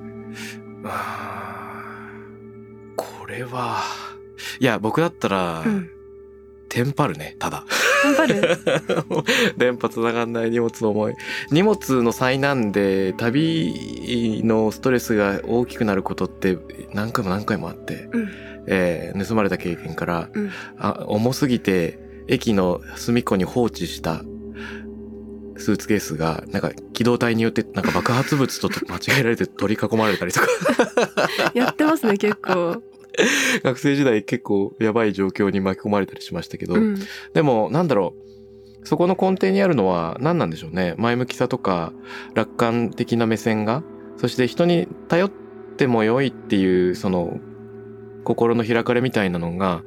[0.84, 3.82] あーこれは、
[4.58, 5.90] いや、僕だったら、うん。
[6.68, 7.64] テンパるね、ただ。
[8.04, 8.58] 頑張る？
[9.58, 11.14] 電波繋がんない荷物の重い。
[11.50, 16.56] 荷物の災難で旅のストレスが大きくなることって
[16.94, 18.28] 何回も何回もあって、うん。
[18.66, 20.50] えー盗まれた経験から、うん。
[20.78, 21.98] あ重すぎて
[22.28, 24.22] 駅の隅っこに放置した
[25.56, 30.46] スーツケースがなんか機動隊によってなんか爆発物と間違えられて取り囲まれたりとか
[31.54, 32.82] やってますね、結構。
[33.64, 36.98] 学生時代結構やばい状況に巻き込まれたりしましたけど、うん。
[37.34, 41.92] でもなんだろうそこの根底にあるのは何なんでしょうね前向きさとか
[42.34, 43.82] 楽観的な目線が
[44.16, 45.30] そして人に頼っ
[45.76, 47.38] ても良いっていうその
[48.24, 49.82] 心の開かれみたいなのが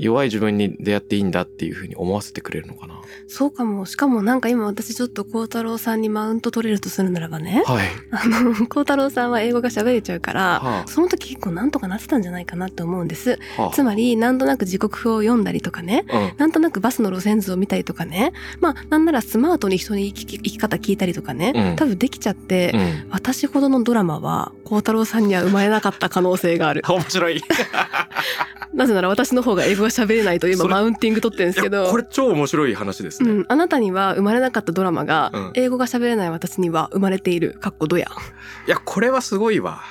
[0.00, 3.00] 弱い自分に出会っていいんだっていうふうに思わせてくれるのかな。
[3.28, 3.84] そうかも。
[3.84, 7.62] しかもなんか今私ちょっと孝太郎さんにマウント取れるとするならばね。
[7.66, 7.86] はい。
[8.10, 13.38] あの、孝太郎さんは英語が喋れちゃうから、はその時結構なんとかなってたんじゃないかなって思うんです。
[13.58, 16.06] あ、はつまり、なんとなく時刻表を読んだりとかね。
[16.10, 16.32] あ、うん。
[16.38, 18.32] なんとなくバスの路線図を見たりとかね。
[18.60, 21.52] まあ、なんならスマートに人に生き生き方聞いたりとかね。
[21.54, 23.10] うん多分できちゃって、うん。
[23.10, 26.82] 私ほどのドラマは、孝太郎さんには生まれなかった可能性がある。
[26.88, 27.42] 面白い。
[28.72, 31.84] いなぜなら私の方が英語が喋れないという今マウンティング取ってるんですけど。
[31.84, 33.30] やこれ超面白い話ですね。
[33.30, 37.54] うん、あなたには生まれなかったドラマが、うん英語が喋れない私には生まれている。
[37.54, 38.08] かっこどや。
[38.66, 39.82] いや、これはすごいわ。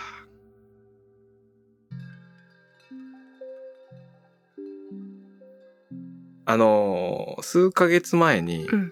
[6.46, 8.92] あのー数ヶ月前に、うん。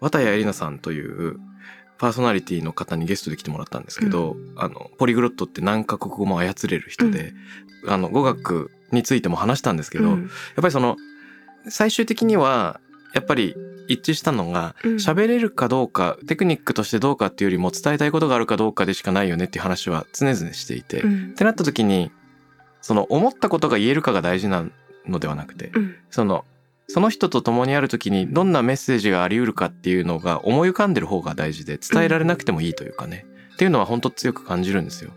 [0.00, 1.38] 綿谷エリナさんという
[1.98, 7.34] パーソナリティの方にゲストで来てもらったんですけど、あの、ポリグロットって何カ国語も操れる人で、
[7.86, 10.96] あの、語学についても話したんですけど、やっうんぱりその、
[11.68, 12.80] 最終的には、
[13.12, 13.56] やっぱり
[13.88, 21.34] 一致したのが、うん喋れるかどうか、テクニックとしてどうかっていうよりも伝えたいことがあるかどうかでしかないよねっていう話は常々していて、っうん。
[21.34, 22.10] てなった時に、
[22.80, 24.64] その思ったことが言えるかが大事な
[25.06, 25.94] のではなくて、うん。
[26.10, 26.44] その、
[26.88, 35.12] その人と共にある時にどんなメッセージがあり得るかっていうのが思い浮かんでる方が大事で伝えられなくてもいいというかね、っていうのは本当強く感じるんですよ。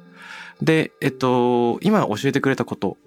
[0.62, 2.98] で、えっと、今教えてくれたこと、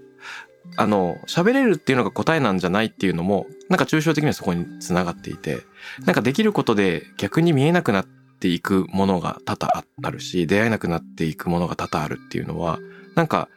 [0.77, 5.61] あの、喋れるっていうのが答えなんじゃないっていうのも、なんか抽象的にはそこにつながっていて、
[6.05, 12.79] なんかできることで逆に見えなくなっていくものが多々あるし、出会えなくなっていくものが多々あるっていうのは、
[13.15, 13.49] なんか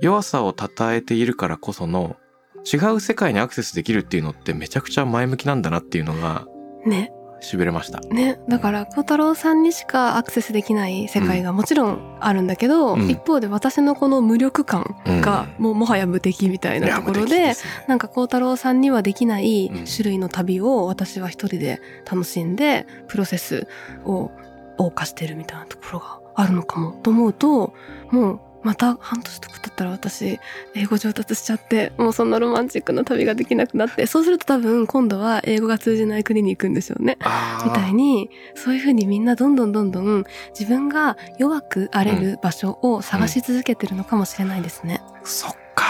[0.00, 2.16] 弱さを称えているからこその
[2.64, 6.46] 違う世界にアクセスできるっていうのってめちゃくちゃ前向きなんだなっていうのが
[6.84, 7.12] ね。
[7.40, 8.00] 痺れました。
[8.00, 8.38] ね。
[8.48, 13.10] だから、孝太郎さんにしかアクセスできない世界がもちろんあるんだけど、うん。
[13.10, 17.84] 一方で私のこの無力感がもうもはや無敵みたいなところで、いや無敵すね。
[17.88, 19.84] なんか孝太郎さんにはできないうん。
[19.84, 21.80] 種類の旅を私は一人で
[22.10, 23.68] 楽しんで、プロセス
[24.04, 24.30] を
[24.78, 27.74] 謳歌してるみたいなところがあるのかもと思うと、
[28.10, 30.40] もうまた半年とか経ったら私、
[30.74, 37.16] 英語上達しちゃって、もうそんなロマンチックな旅ができなくなって、そうすると多分今度は英語が通じない国に行くんでしょうね。
[37.64, 45.00] みたいに、そういうふうにみんなどんどんどんどん自分が弱くあれる場所を探し続けてるのかもしれないですね。
[45.22, 45.84] そっか、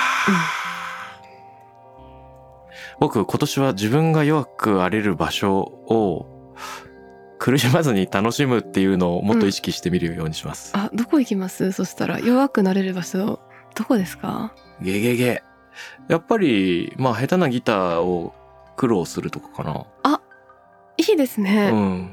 [3.01, 6.27] 僕今年は自分が弱くあれる場所を
[7.39, 10.73] 苦しまずに楽しむっていうのをもっと意識してみるようにします。
[10.75, 11.73] あ、どこ行きます？
[11.73, 13.41] そしたら弱くなれる場所、
[13.75, 14.55] どこですか？
[14.81, 15.43] ゲゲゲ。
[16.09, 18.35] やっぱり、まあ下手なギターを
[18.77, 19.87] 苦労するとかかな。
[20.99, 21.71] いいですね。
[21.73, 22.11] うん。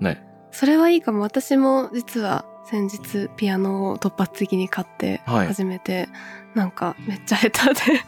[0.00, 0.22] ね。
[0.50, 1.22] それはいいかも。
[1.22, 6.08] 私も実は先日ピアノを突発的に買ってはい始めて、
[6.54, 8.00] なんかめっちゃ下手で、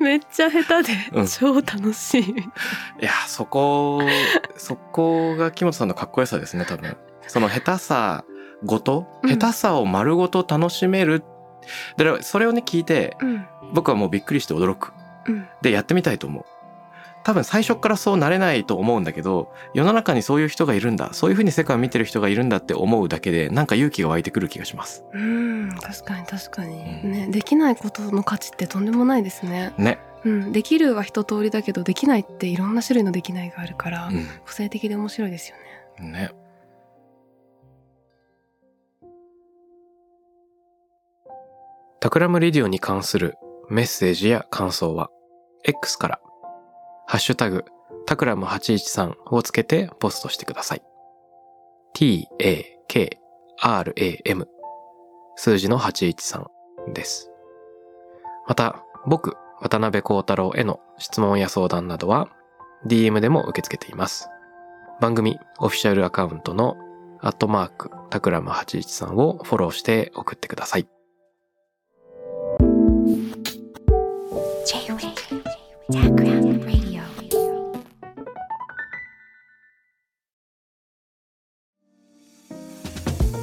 [0.02, 2.22] めっちゃ下手でうん超楽しい。
[2.22, 2.34] い
[3.00, 4.00] や、そこ、
[4.56, 6.96] そこが木本さんのかっこよさですね、多分。
[7.26, 8.24] その下手さ
[8.64, 11.22] ごと、うん下手さを丸ごと楽しめる。
[11.96, 13.46] で、それをね、聞いて、うん。
[13.74, 14.92] 僕はもうびっくりして驚く。
[15.26, 15.46] うん。
[15.62, 16.44] で、やってみたいと思う。
[17.22, 21.10] 多分最初からそうなれないと思うんだけど、世の中にそういう人がいるんだ。
[21.12, 25.04] そういうふうに世界を見てる人がいるんだって思うだけで、なんか勇気が湧いてくる気がします。
[25.12, 27.28] うん、確かに確かに、うんね。
[27.28, 29.74] できないことの価値ってとんでもないですね。
[29.76, 29.98] ね。
[30.24, 30.52] うん。
[30.52, 34.10] できるは一通りだけど、できないっていろんな種類のできないがあるから、う
[34.46, 35.56] 個性的で面白いですよ
[36.00, 36.08] ね。
[36.08, 36.12] ん。
[36.12, 36.30] ね。
[42.00, 43.34] タクラムレディオに関する
[43.68, 45.10] メッセージや感想は、
[45.64, 46.20] X から、
[47.10, 47.64] ハッシュタグ、
[48.06, 50.82] タクラム813をつけてポストしてください。
[51.92, 53.18] t-a-k-r-a-m
[55.34, 56.46] 数字の813
[56.94, 57.32] です。
[58.46, 62.28] また、僕、渡辺幸太郎への質問や相談などは、
[62.86, 64.28] DM でも受け付けています。
[65.00, 66.76] 番組オフィシャルアカウントの
[67.20, 70.86] アットマークタクラム813をフォローして送ってください。
[74.64, 75.12] J-Way.
[75.90, 76.39] J-Way.